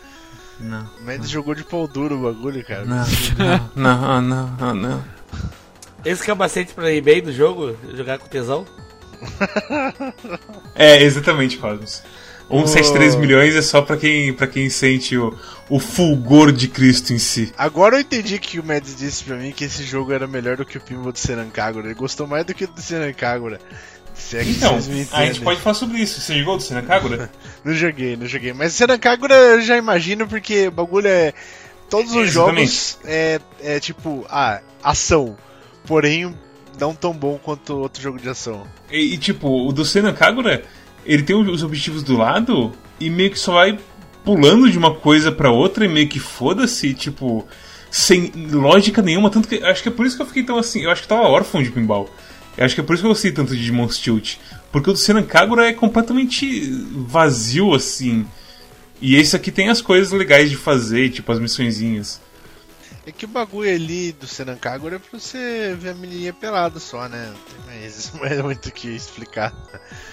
[0.58, 2.84] Não, Mads jogou de pau duro o bagulho, cara.
[2.84, 3.06] não,
[3.36, 5.04] não, não, não, não, não.
[6.04, 8.64] Esse capacete pra ir bem do jogo, jogar com tesão.
[10.74, 12.02] É, exatamente, Cosmos.
[12.50, 13.18] 173 Oh.
[13.18, 15.36] milhões é só pra quem, pra quem sente o,
[15.68, 17.52] o fulgor de Cristo em si.
[17.58, 20.64] Agora eu entendi que o Mads disse pra mim que esse jogo era melhor do
[20.64, 21.86] que o Pinball do Senan Kagura.
[21.86, 23.60] Ele gostou mais do que o do Senan Kagura.
[24.14, 26.20] Se é que Então, vocês me a gente pode falar sobre isso.
[26.20, 27.30] Você jogou do Senakagura?
[27.64, 28.52] Não joguei, não joguei.
[28.54, 31.34] Mas Senan Kagura eu já imagino porque o bagulho é.
[31.88, 32.70] Todos os Exatamente.
[32.70, 35.36] jogos é, é tipo, ah, ação.
[35.86, 36.34] Porém,
[36.78, 38.66] não tão bom quanto outro jogo de ação.
[38.90, 40.62] E, e, tipo, o do Senakagura,
[41.04, 43.78] ele tem os objetivos do lado e meio que só vai
[44.24, 47.46] pulando de uma coisa pra outra e meio que foda-se, tipo,
[47.90, 49.30] sem lógica nenhuma.
[49.30, 50.82] Tanto que acho que é por isso que eu fiquei tão assim.
[50.82, 52.10] Eu acho que tava órfão de pinball.
[52.56, 54.36] Eu acho que é por isso que eu gostei tanto de Demon's Tilt.
[54.70, 56.70] Porque o do Senakagura é completamente
[57.06, 58.26] vazio, assim.
[59.00, 62.20] E esse aqui tem as coisas legais de fazer, tipo as missõezinhas.
[63.06, 66.78] É que o bagulho ali do Senan Kagura é pra você ver a menininha pelada
[66.78, 67.32] só, né?
[67.32, 69.54] Não tem mais, mais muito o que explicar.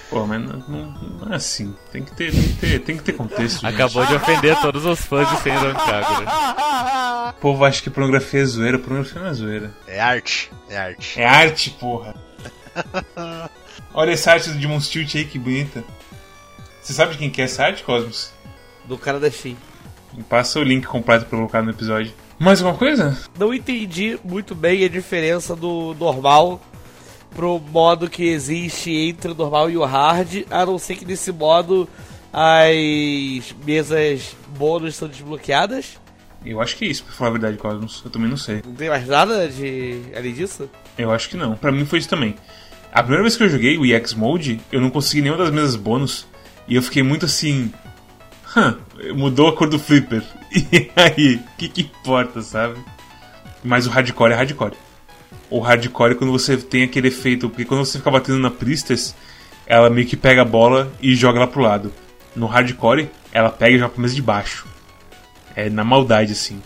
[0.09, 1.75] Pô, mas não, não- não é assim.
[1.91, 3.61] Tem que ter, tem que ter, tem que ter contexto.
[3.61, 3.73] gente.
[3.73, 7.29] Acabou de ofender todos os fãs de Senran Kagura.
[7.31, 9.73] O povo acha que pornografia é zoeira, pornografia não é zoeira.
[9.87, 11.19] É arte, é arte.
[11.19, 12.15] É arte, porra.
[13.93, 15.83] Olha essa arte do Demon's Tilt aí, que bonita.
[16.81, 18.31] Você sabe de quem que é essa arte, Cosmos?
[18.87, 19.55] Do cara da Steam.
[20.29, 22.13] Passa o link completo pra colocar no episódio.
[22.39, 23.17] Mais alguma coisa?
[23.37, 26.61] Não entendi muito bem a diferença do normal
[27.35, 31.31] pro modo que existe entre o normal e o hard, a não ser que nesse
[31.31, 31.87] modo
[32.31, 35.97] as mesas bônus são desbloqueadas.
[36.45, 38.01] Eu acho que é isso, pra falar a verdade, Cosmos.
[38.05, 38.61] Eu também não sei.
[38.65, 40.69] Não tem mais nada de além disso?
[40.97, 41.55] Eu acho que não.
[41.55, 42.35] Pra mim foi isso também.
[42.93, 45.75] A primeira vez que eu joguei o EX Mode, eu não consegui nenhuma das mesas
[45.75, 46.27] bônus.
[46.67, 47.73] E eu fiquei muito assim.
[49.15, 50.23] Mudou a cor do flipper.
[50.55, 52.79] E aí, o que, que importa, sabe?
[53.61, 54.77] Mas o hardcore é hardcore.
[55.49, 57.49] O hardcore é quando você tem aquele efeito.
[57.49, 59.13] Porque quando você fica batendo na Priestess,
[59.65, 61.91] ela meio que pega a bola e joga ela pro lado.
[62.35, 64.65] No hardcore, ela pega e joga pra mesa de baixo.
[65.55, 66.61] É na maldade, assim.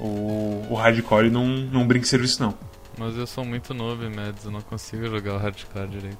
[0.00, 2.54] O, o hardcore não, não brinca em serviço, não.
[2.96, 6.18] Mas eu sou muito noob, Mads, eu não consigo jogar o hardcore direito.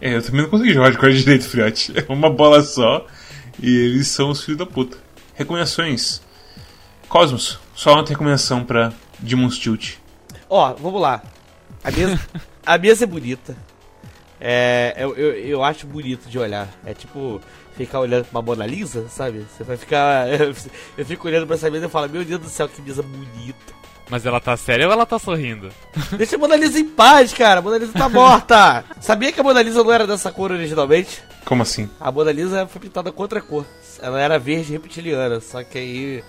[0.00, 1.92] É, eu também não consegui jogar hardcore direito, Friote.
[2.06, 3.06] É uma bola só
[3.60, 4.98] e eles são os filhos da puta.
[5.34, 6.20] Recomendações.
[7.08, 9.96] Cosmos, só uma recomendação pra Demon's Tilt.
[10.48, 11.22] Ó, vamos lá.
[11.82, 12.20] A mesa,
[12.64, 13.56] a mesa é bonita.
[14.40, 16.68] É, eu, eu, eu acho bonito de olhar.
[16.84, 17.40] É tipo
[17.76, 19.46] ficar olhando pra uma Mona Lisa, sabe?
[19.56, 20.26] Você vai ficar.
[20.96, 23.79] Eu fico olhando pra essa mesa e falo, meu Deus do céu, que mesa bonita.
[24.10, 25.70] Mas ela tá séria ou ela tá sorrindo?
[26.18, 27.60] Deixa a Mona Lisa em paz, cara.
[27.60, 28.84] A Mona Lisa tá morta.
[29.00, 31.22] Sabia que a Mona Lisa não era dessa cor originalmente?
[31.44, 31.88] Como assim?
[32.00, 33.64] A Mona Lisa foi pintada com outra cor.
[34.02, 36.24] Ela era verde reptiliana, só que aí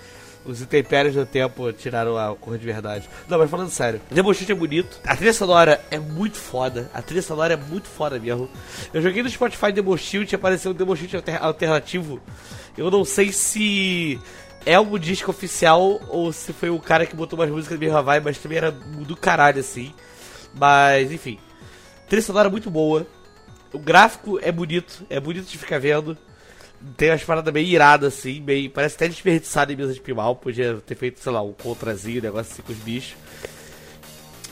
[0.45, 3.09] os intempéries do tempo tiraram a cor de verdade.
[3.27, 4.99] Não, mas falando sério, Demon é bonito.
[5.05, 6.89] A trilha sonora é muito foda.
[6.93, 8.49] A trilha sonora é muito foda mesmo.
[8.93, 9.67] Eu joguei no Spotify
[9.97, 12.19] Shield e apareceu um Shield alter alternativo.
[12.77, 14.19] Eu não sei se
[14.65, 18.21] é um disco oficial ou se foi o cara que botou umas músicas meio Hawaii,
[18.21, 19.93] mas também era do caralho assim.
[20.53, 21.39] Mas, enfim.
[22.07, 23.07] Trilha sonora muito boa.
[23.73, 26.17] O gráfico é bonito, é bonito de ficar vendo.
[26.97, 28.69] Tem umas paradas bem iradas, assim, bem.
[28.69, 30.35] Parece até desperdiçado em mesa de pimal.
[30.35, 33.15] Podia ter feito, sei lá, um contrazinho, um negócio assim com os bichos.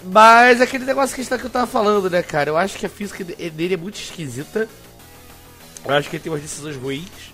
[0.05, 2.49] Mas aquele negócio que eu tava falando, né, cara?
[2.49, 4.69] Eu acho que a física dele é muito esquisita.
[5.83, 7.33] Eu acho que ele tem umas decisões ruins.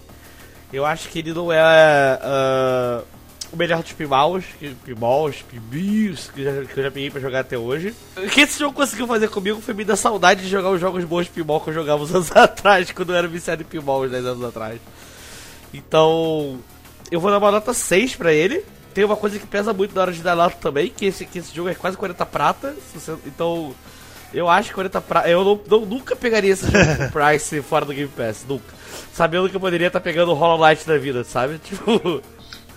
[0.74, 3.06] Eu acho que ele não é uh,
[3.52, 4.44] o melhor dos pinballs,
[4.84, 7.96] pinballs, pinballs que, que eu já peguei pra jogar até hoje.
[8.18, 11.04] O que esse jogo conseguiu fazer comigo foi me dar saudade de jogar os jogos
[11.06, 14.04] bons de pinball que eu jogava uns anos atrás, quando eu era viciado em pinball
[14.04, 14.80] uns 10 anos atrás.
[15.74, 16.60] Então,
[17.12, 18.64] eu vou dar uma nota 6 pra ele.
[18.94, 21.40] Tem uma coisa que pesa muito na hora de dar nota também, que esse, que
[21.40, 22.74] esse jogo é quase 40 prata.
[23.26, 23.76] Então,
[24.36, 25.30] eu acho que 40 prata.
[25.30, 28.74] Eu não, não, nunca pegaria esse jogo price fora do Game Pass, nunca.
[29.14, 31.58] Sabendo que eu poderia estar pegando o Hollow Knight da vida, sabe?
[31.64, 32.22] Tipo.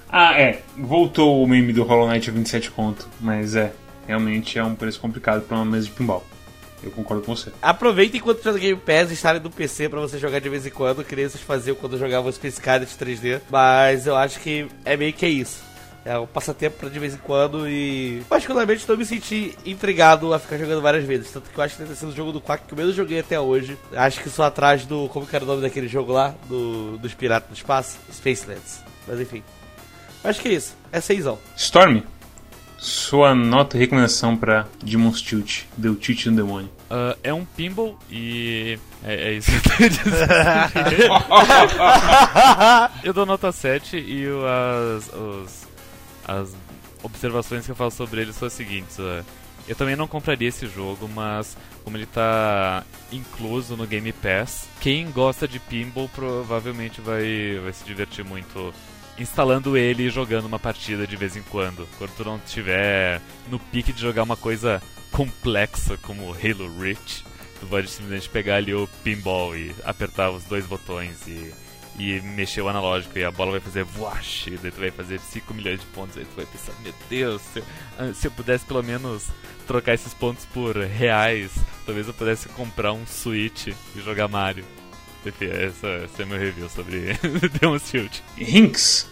[0.09, 0.62] Ah, é.
[0.76, 3.72] Voltou o meme do Hollow Knight a 27 conto, mas é.
[4.06, 6.24] Realmente é um preço complicado para uma mesa de pinball.
[6.82, 7.52] Eu concordo com você.
[7.61, 10.70] Aproveita enquanto está no Game Pass instalem do PC para você jogar de vez em
[10.70, 13.40] quando, que nem vocês faziam quando jogavam Space Cadet 3D.
[13.50, 15.67] Mas eu acho que é meio que é isso.
[16.09, 18.22] É um passatempo pra de vez em quando e.
[18.30, 21.30] Particularmente estou me senti intrigado a ficar jogando várias vezes.
[21.30, 22.94] Tanto que eu acho que deve ter sido o jogo do Quack que eu menos
[22.94, 23.76] joguei até hoje.
[23.92, 25.06] Acho que só atrás do.
[25.11, 26.34] Como que era o nome daquele jogo lá?
[26.48, 27.98] Do, dos Piratas do Espaço?
[28.11, 28.82] Spacelands.
[29.06, 29.42] Mas enfim.
[30.24, 30.74] Acho que é isso.
[30.90, 31.38] É seisão.
[31.54, 32.00] Storm,
[32.78, 36.70] sua nota e recomendação pra Demon's Tilt, The Tilt no Demônio.
[36.90, 38.78] Uh, é um pinball e.
[39.04, 40.32] É, é isso que eu tô dizendo.
[43.04, 45.68] eu dou nota 7 e as, os,
[46.29, 46.55] as
[47.03, 48.99] observações que eu faço sobre ele são as seguintes.
[48.99, 49.24] Uh,
[49.66, 55.11] eu também não compraria esse jogo, mas como ele está incluso no Game Pass, quem
[55.11, 58.72] gosta de pinball provavelmente vai, vai se divertir muito
[59.18, 61.89] instalando ele e jogando uma partida de vez em quando.
[61.99, 63.20] Quando tu não estiver
[63.51, 67.24] no pique de jogar uma coisa complexa como Halo Reach,
[67.61, 71.53] tu pode simplesmente pegar ali o pinball e apertar os dois botões e,
[71.99, 75.18] e mexer o analógico e a bola vai fazer wash, e daí tu vai fazer
[75.18, 77.64] 5 milhões de pontos, aí tu vai pensar, meu Deus, se eu,
[77.99, 79.26] ah, se eu pudesse pelo menos
[79.66, 81.51] trocar esses pontos por reais,
[81.84, 84.64] talvez eu pudesse comprar um Switch e jogar Mario.
[85.26, 87.18] Enfim, essa, esse é meu review sobre
[87.61, 88.22] Demon's Shield.
[88.36, 89.07] Rinks,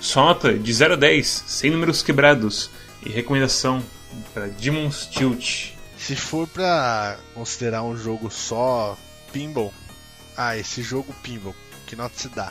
[0.00, 2.70] sua nota de 0 a 10, sem números quebrados.
[3.04, 3.82] E recomendação
[4.32, 5.72] para Demon's Tilt.
[5.96, 8.98] Se for pra considerar um jogo só
[9.32, 9.72] pinball,
[10.36, 11.54] ah, esse jogo pinball,
[11.92, 12.50] que nota se dá?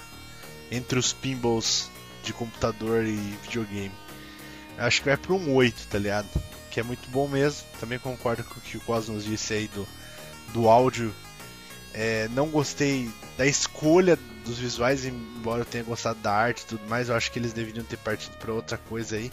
[0.71, 1.89] Entre os pinballs
[2.23, 3.91] de computador e videogame.
[4.77, 6.27] Acho que vai pra um 8, tá ligado?
[6.69, 7.65] Que é muito bom mesmo.
[7.79, 9.87] Também concordo com o que o Cosmos disse aí do,
[10.53, 11.11] do áudio
[11.91, 16.87] é, não gostei da escolha dos visuais, embora eu tenha gostado da arte e tudo
[16.87, 17.09] mais.
[17.09, 19.31] Eu acho que eles deveriam ter partido para outra coisa aí.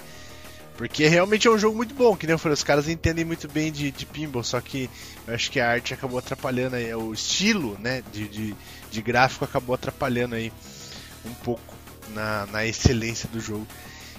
[0.79, 3.47] Porque realmente é um jogo muito bom, que nem eu falei, os caras entendem muito
[3.47, 4.89] bem de, de pinball, só que
[5.27, 8.57] eu acho que a arte acabou atrapalhando aí, o estilo né, de, de,
[8.91, 10.53] de gráfico acabou atrapalhando aí
[11.25, 11.75] um pouco
[12.15, 13.67] na, na excelência do jogo.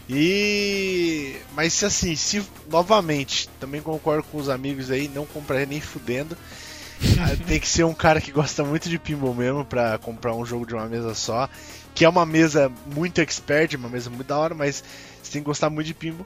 [0.10, 1.36] E.
[1.54, 6.36] Mas assim, se novamente, também concordo com os amigos aí, não compraria nem fudendo.
[7.20, 10.46] Ah, Tem que ser um cara que gosta muito de pinball mesmo pra comprar um
[10.46, 11.48] jogo de uma mesa só.
[11.94, 14.84] Que é uma mesa muito expert, uma mesa muito da hora, mas
[15.22, 16.26] você tem que gostar muito de pinball.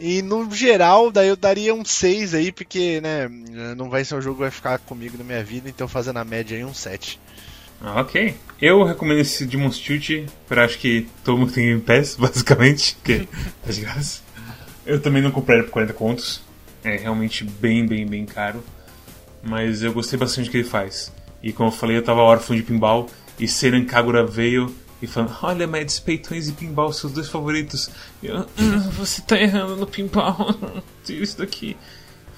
[0.00, 3.28] E no geral, daí eu daria um 6 aí, porque, né,
[3.76, 6.24] não vai ser um jogo que vai ficar comigo na minha vida, então fazendo a
[6.24, 7.18] média aí um 7.
[7.80, 8.34] Ah, ok.
[8.60, 13.28] Eu recomendo esse Demon's Tilt pra acho que todo mundo tem Game Pass, basicamente, porque
[13.64, 14.20] tá de graça.
[14.84, 16.40] Eu também não comprei por 40 contos.
[16.82, 18.62] É realmente bem, bem, bem caro.
[19.42, 21.12] Mas eu gostei bastante do que ele faz.
[21.42, 23.08] E como eu falei, eu tava órfão de pinball
[23.38, 27.88] e Seran Kagura veio e falando: Olha, Mads, peitões e pinball, seus dois favoritos.
[28.22, 28.46] Eu, "Ah,
[28.96, 30.54] você tá errando no pinball.
[31.04, 31.76] Tira isso daqui.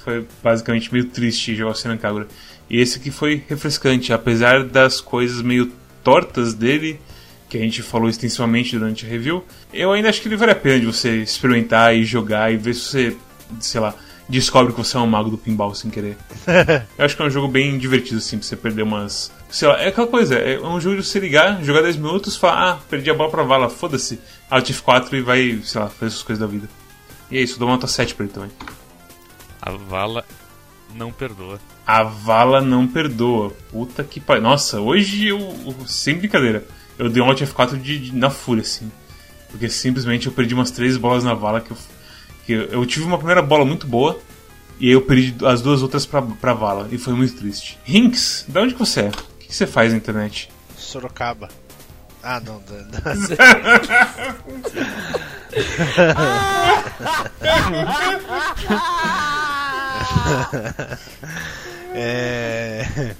[0.04, 2.28] Foi basicamente meio triste jogar o Seran Kagura.
[2.70, 5.72] E esse aqui foi refrescante, apesar das coisas meio
[6.04, 7.00] tortas dele,
[7.48, 9.44] que a gente falou extensivamente durante a review.
[9.72, 12.74] Eu ainda acho que ele vale a pena de você experimentar e jogar e ver
[12.74, 13.16] se você,
[13.58, 13.92] sei lá,
[14.28, 16.16] descobre que você é um mago do pinball sem querer.
[16.96, 19.32] Eu acho que é um jogo bem divertido, assim, pra você perder umas.
[19.50, 22.70] Sei lá, é aquela coisa, é um jogo de você ligar, jogar 10 minutos, falar,
[22.70, 26.22] ah, perdi a bola pra vala, foda-se, Alt F4 e vai, sei lá, fazer essas
[26.22, 26.68] coisas da vida.
[27.32, 28.50] E é isso, dou uma nota 7 pra ele também.
[29.60, 30.24] A vala
[30.94, 31.58] não perdoa.
[31.86, 33.50] A vala não perdoa.
[33.70, 34.42] Puta que pariu.
[34.42, 36.64] Nossa, hoje eu, eu- Sem brincadeira.
[36.98, 38.90] Eu dei um Alt F4 de, de- na fúria, assim.
[39.50, 41.76] Porque simplesmente eu perdi umas três bolas na vala que eu.
[42.46, 44.18] Que eu, eu tive uma primeira bola muito boa.
[44.78, 46.88] E aí eu perdi as duas outras pra, pra vala.
[46.90, 47.78] E foi muito triste.
[47.84, 49.08] Rinks, de onde que você é?
[49.08, 50.50] O que, que você faz na internet?
[50.76, 51.48] Sorocaba.
[52.22, 52.60] Ah, não.
[52.60, 53.14] da- da-
[61.94, 63.14] é.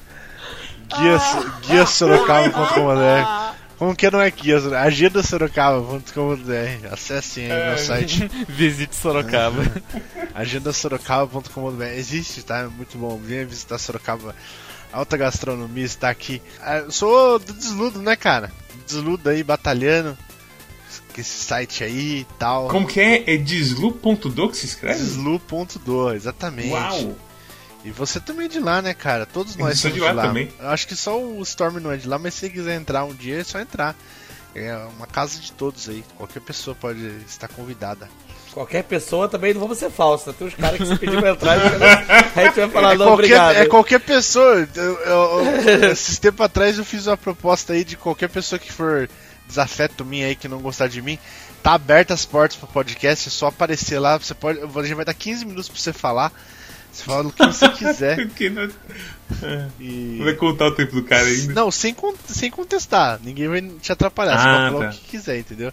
[0.88, 1.18] Guia,
[1.66, 4.58] guia Sorocaba.com.br Como que não é guia?
[4.80, 8.28] Agenda Sorocaba.com.br Acessem aí meu site.
[8.48, 9.62] Visite Sorocaba.
[10.34, 12.58] agendasorocaba.com.br Existe, tá?
[12.58, 13.18] É muito bom.
[13.22, 14.34] Venha visitar Sorocaba.
[14.92, 16.42] Alta gastronomia está aqui.
[16.60, 18.50] Ah, Eu sou do Desludo, né, cara?
[18.86, 20.18] Desludo aí, batalhando.
[21.14, 22.68] Com esse site aí e tal.
[22.68, 23.34] Como que é?
[23.34, 24.98] É deslu.do que se escreve?
[24.98, 26.70] Deslu.do, exatamente.
[26.70, 27.16] Uau!
[27.84, 29.24] E você também é de lá, né, cara?
[29.24, 30.22] Todos nós somos de de lá lá.
[30.24, 30.50] também.
[30.58, 33.04] Eu acho que só o Storm não é de lá, mas se você quiser entrar
[33.04, 33.96] um dia, é só entrar.
[34.54, 36.04] É uma casa de todos aí.
[36.16, 38.08] Qualquer pessoa pode estar convidada.
[38.52, 40.34] Qualquer pessoa também não vamos ser falsos.
[40.34, 41.56] Tem uns caras que se pedir pra entrar,
[42.34, 43.56] a gente vai falar, é, não, qualquer, obrigado.
[43.56, 44.68] é qualquer pessoa.
[44.74, 48.72] Eu, eu, eu, esses tempos atrás eu fiz uma proposta aí de qualquer pessoa que
[48.72, 49.08] for
[49.50, 51.18] desafeto mim aí, que não gostar de mim.
[51.62, 54.16] Tá aberta as portas pro podcast, é só aparecer lá.
[54.18, 56.32] Você pode, a gente vai dar 15 minutos pra você falar.
[56.90, 58.16] Você fala o que você quiser.
[58.16, 58.68] Porque não...
[59.78, 60.18] E...
[60.24, 61.52] Vai contar o tempo do cara ainda.
[61.54, 63.20] Não, sem, con- sem contestar.
[63.22, 64.38] Ninguém vai te atrapalhar.
[64.38, 64.90] Você Ah, pode falar tá.
[64.90, 65.72] o que quiser, entendeu?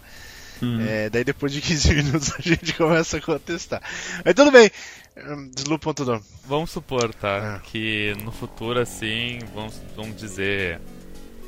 [0.61, 0.85] Uhum.
[0.87, 3.81] É, daí depois de 15 minutos a gente começa a contestar.
[4.25, 4.69] Mas tudo bem.
[5.17, 6.21] Hum, Deslu.do.
[6.45, 7.55] Vamos supor, tá?
[7.55, 7.59] Ah.
[7.63, 10.79] Que no futuro, assim, vamos, vamos dizer.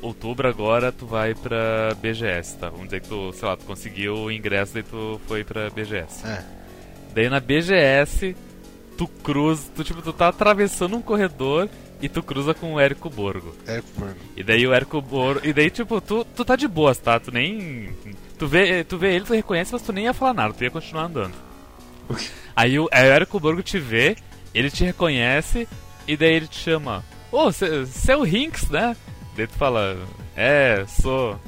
[0.02, 2.70] Outubro agora tu vai pra BGS, tá?
[2.70, 6.26] Vamos dizer que tu, sei lá, tu conseguiu o ingresso e tu foi pra BGS.
[6.26, 6.42] É.
[7.14, 8.34] Daí na BGS,
[8.96, 11.68] tu cruza, tu tipo, tu tá atravessando um corredor
[12.00, 13.54] e tu cruza com o Érico Borgo.
[13.66, 15.46] É, por- E daí o Érico Borgo.
[15.46, 17.20] E daí, tipo, tu, tu tá de boas, tá?
[17.20, 17.90] Tu nem.
[18.38, 20.70] Tu vê, tu vê ele, tu reconhece, mas tu nem ia falar nada, tu ia
[20.70, 21.34] continuar andando.
[22.56, 24.16] Aí o, aí o Érico Borgo te vê,
[24.54, 25.68] ele te reconhece,
[26.08, 27.04] e daí ele te chama.
[27.30, 28.96] Ô, você é o Rinks, né?
[29.40, 29.96] Daí tu fala,
[30.36, 31.40] é, sou.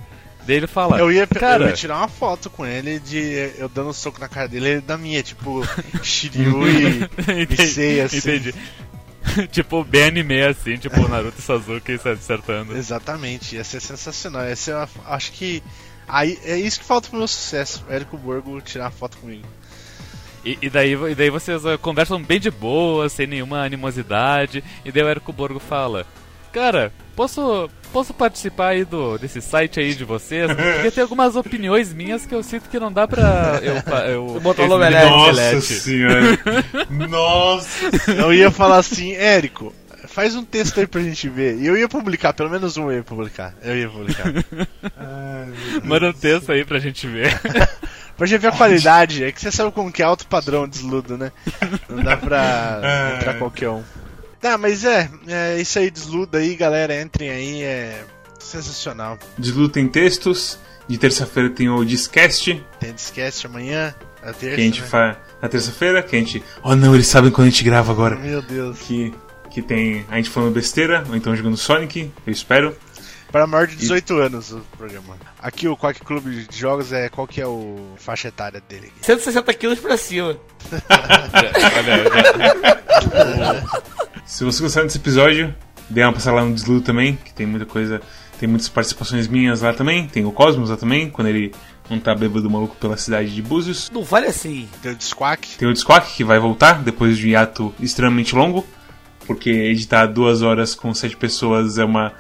[0.46, 3.68] Daí ele fala, Eu ia, cara, eu ia tirar uma foto com ele de eu
[3.68, 5.62] dando um soco na cara dele, ele da minha, tipo,
[6.02, 8.16] Shiryu e, e Entendi, Sei, assim.
[8.16, 8.54] entendi.
[9.52, 12.74] tipo, bem anime assim, tipo o Naruto e Sasuke se acertando.
[12.74, 14.48] Exatamente, ia ser sensacional.
[14.48, 15.62] Ia ser uma- acho que.
[16.08, 17.84] Aí, é isso que falta pro meu sucesso.
[17.90, 19.46] Érico Borgo tirar uma foto comigo.
[20.44, 24.90] E, e daí, e daí vocês ah, conversam bem de boa, sem nenhuma animosidade, e
[24.90, 26.06] daí o Érico Borgo fala:
[26.52, 30.50] Cara, posso, posso participar aí do, desse site aí de vocês?
[30.52, 33.74] Porque tem algumas opiniões minhas que eu sinto que não dá pra eu,
[34.08, 35.10] eu, botar o eu Omelete.
[35.10, 36.38] Nossa Omelete." senhora.
[37.08, 37.90] Nossa.
[38.10, 39.72] Eu ia falar assim, Érico,
[40.08, 41.58] faz um texto aí pra gente ver.
[41.58, 43.54] E eu ia publicar, pelo menos um eu ia publicar.
[43.62, 44.24] Eu ia publicar.
[45.84, 47.38] Manda um texto aí pra gente ver.
[48.16, 49.24] pra gente ver a qualidade.
[49.24, 51.32] É que você sabe como que é alto padrão desludo, né?
[51.88, 53.82] Não dá pra entrar qualquer um.
[54.42, 57.00] Tá, mas é, é isso aí, desludo aí, galera.
[57.00, 58.04] Entrem aí, é
[58.40, 59.16] sensacional.
[59.38, 60.58] Desludo tem textos.
[60.88, 64.56] De terça-feira tem o Discast, Tem Discast amanhã, a terça.
[64.56, 64.86] que a gente né?
[64.88, 66.42] faz na terça-feira, que a gente.
[66.60, 68.16] Oh não, eles sabem quando a gente grava agora.
[68.16, 68.80] Meu Deus.
[68.80, 69.14] Que,
[69.48, 72.76] que tem a gente falando besteira, ou então jogando Sonic, eu espero.
[73.30, 75.16] Para maior de 18 anos o programa.
[75.38, 78.92] Aqui o Quack Clube de Jogos é qual que é o faixa etária dele?
[79.02, 80.36] 160 quilos pra cima.
[84.32, 85.54] Se você gostar desse episódio,
[85.90, 88.00] dê uma passada lá no Desludo também, que tem muita coisa.
[88.40, 90.08] Tem muitas participações minhas lá também.
[90.08, 91.52] Tem o Cosmos lá também, quando ele
[91.90, 93.90] não tá bêbado maluco pela cidade de Búzios.
[93.92, 94.66] Não vale assim.
[94.80, 95.58] Tem o Squack.
[95.58, 98.66] Tem o Disquack, que vai voltar depois de um hiato extremamente longo.
[99.26, 102.14] Porque editar duas horas com sete pessoas é uma,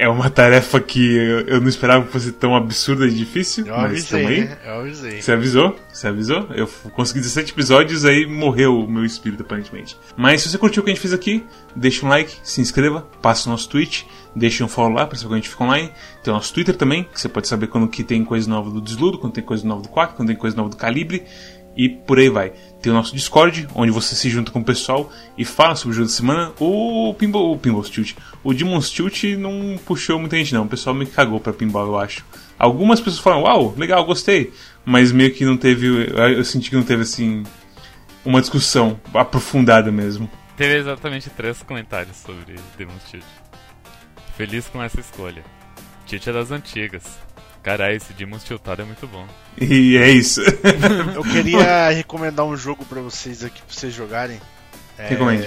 [0.00, 1.14] é uma tarefa que
[1.46, 3.66] eu, não esperava que fosse tão absurda e difícil.
[3.66, 4.40] Eu mas avisei, tamo aí.
[4.40, 4.58] né?
[4.64, 5.20] Eu avisei.
[5.20, 5.76] Você avisou?
[5.92, 6.46] Você avisou?
[6.54, 9.98] Eu consegui 17 episódios, aí morreu o meu espírito, aparentemente.
[10.16, 11.44] Mas se você curtiu o que a gente fez aqui,
[11.76, 15.28] deixa um like, se inscreva, passa o nosso Twitch, deixa um follow lá pra saber
[15.28, 15.92] quando a gente fica online.
[16.22, 18.80] Tem o nosso Twitter também, que você pode saber quando que tem coisa nova do
[18.80, 21.24] Desludo, quando tem coisa nova do Quack, quando tem coisa nova do Calibre.
[21.76, 22.52] E por aí vai.
[22.82, 25.94] Tem o nosso Discord, onde você se junta com o pessoal e fala sobre o
[25.94, 26.52] jogo da semana.
[26.58, 28.14] O Pinball, o Pinball Tilt.
[28.42, 30.64] O Demon's Tilt não puxou muita gente, não.
[30.64, 32.24] O pessoal me cagou pra Pinball, eu acho.
[32.58, 34.52] Algumas pessoas falam, uau, legal, gostei.
[34.84, 35.86] Mas meio que não teve.
[36.36, 37.44] Eu senti que não teve, assim.
[38.24, 40.30] Uma discussão aprofundada mesmo.
[40.56, 43.24] Teve exatamente três comentários sobre Demon's Tilt.
[44.36, 45.42] Feliz com essa escolha.
[46.06, 47.18] Tilt é das antigas.
[47.62, 49.26] Caralho, esse Demon's Tiltado é muito bom.
[49.60, 50.40] E é isso.
[51.14, 54.40] Eu queria recomendar um jogo pra vocês aqui pra vocês jogarem.
[54.98, 55.44] É, Recomende.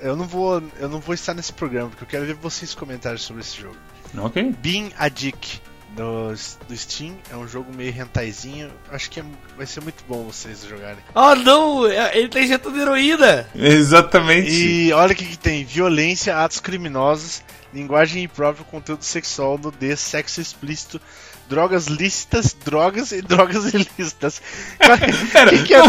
[0.00, 3.22] Eu não vou, eu não vou estar nesse programa porque eu quero ver vocês comentários
[3.22, 3.76] sobre esse jogo.
[4.18, 4.54] ok.
[4.60, 5.60] Being a Dick
[5.96, 6.28] do,
[6.68, 8.70] do Steam é um jogo meio rentaizinho.
[8.90, 9.24] Acho que é-
[9.56, 10.98] vai ser muito bom vocês jogarem.
[11.14, 13.46] Oh não, é- ele tá injetando heroína.
[13.54, 14.50] Exatamente.
[14.50, 17.42] E olha o que, que tem: violência, atos criminosos,
[17.74, 21.00] linguagem imprópria, conteúdo sexual, nudez, sexo explícito,
[21.48, 24.40] drogas lícitas, drogas e drogas ilícitas.
[24.78, 25.80] Pera, que que é?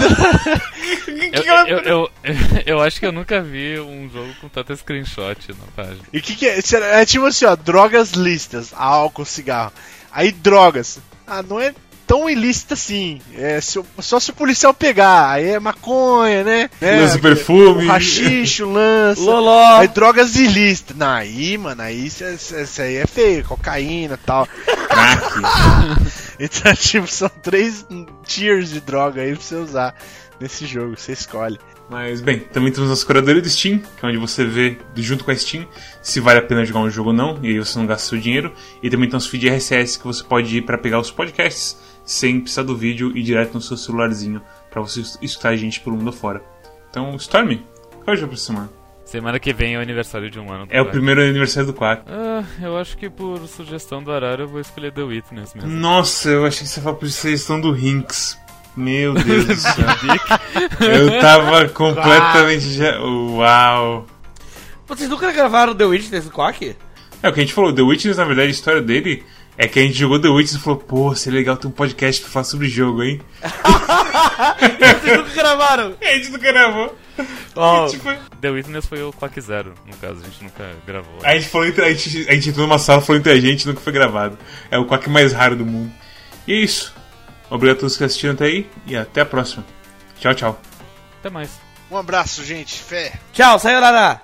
[1.36, 2.11] Eu, eu, eu,
[2.65, 6.03] eu acho que eu nunca vi um jogo com tanto screenshot na página.
[6.11, 6.59] E o que, que é?
[6.59, 9.73] É tipo assim, ó, drogas lícitas, álcool, cigarro.
[10.11, 10.99] Aí drogas.
[11.27, 11.73] Ah, não é
[12.07, 13.21] tão ilícita assim.
[13.35, 15.31] É se só se o policial pegar.
[15.31, 16.69] Aí é maconha, né?
[16.79, 17.01] né?
[17.01, 17.85] Lança perfume.
[17.85, 19.21] O rachixe, o lança.
[19.21, 19.77] Loló.
[19.79, 20.95] Aí drogas ilícitas.
[20.95, 24.47] Não, aí, mano, aí isso, é- isso aí é feio, cocaína e tal.
[24.89, 26.15] Crack.
[26.37, 27.85] Então, tipo, são três
[28.25, 29.95] tiers de droga aí pra você usar
[30.37, 31.57] nesse jogo, você escolhe.
[31.89, 35.31] Mas bem, também temos nossa curadoria do Steam, que é onde você vê, junto com
[35.31, 35.67] a Steam,
[36.01, 38.17] se vale a pena jogar um jogo ou não, e aí você não gasta seu
[38.17, 38.51] dinheiro.
[38.81, 42.39] E também tem os feed RSS que você pode ir pra pegar os podcasts sem
[42.39, 46.09] precisar do vídeo e direto no seu celularzinho, pra você escutar a gente pelo mundo
[46.09, 46.41] afora.
[46.89, 47.57] Então, Storm,
[48.03, 48.69] qual é o jogo pra semana?
[49.03, 50.65] Semana que vem é o aniversário de um ano.
[50.65, 52.03] do É o primeiro aniversário do Quack.
[52.07, 55.69] Ah, eu acho que por sugestão do Arara eu vou escolher The Witness mesmo.
[55.69, 58.37] Nossa, eu achei que você falou por sugestão do Rinks.
[58.75, 59.85] Meu Deus do céu.
[60.81, 62.99] eu tava completamente já.
[62.99, 64.05] Uau!
[64.87, 66.75] Vocês nunca gravaram The Witch nesse Quack?
[67.21, 69.23] É o que a gente falou, The Witness, na verdade, a história dele
[69.57, 72.21] é que a gente jogou The Witness e falou, pô, seria legal ter um podcast
[72.21, 73.21] pra falar sobre jogo, hein?
[75.01, 75.95] Vocês nunca gravaram?
[76.01, 76.95] A gente nunca gravou.
[77.55, 78.09] Ó, Tipo,
[78.41, 81.19] The Witness foi o Quack Zero, no caso, a gente nunca gravou.
[81.23, 83.65] a gente falou entre, a gente, a gente entrou numa sala, falou entre a gente,
[83.67, 84.37] nunca foi gravado.
[84.69, 85.91] É o quack mais raro do mundo.
[86.47, 86.93] E é isso.
[87.49, 89.65] Obrigado a todos que assistiram até aí e até a próxima.
[90.19, 90.61] Tchau, tchau.
[91.19, 91.49] Até mais.
[91.89, 92.81] Um abraço, gente.
[92.81, 93.13] Fé.
[93.31, 94.21] tchau, sayonara.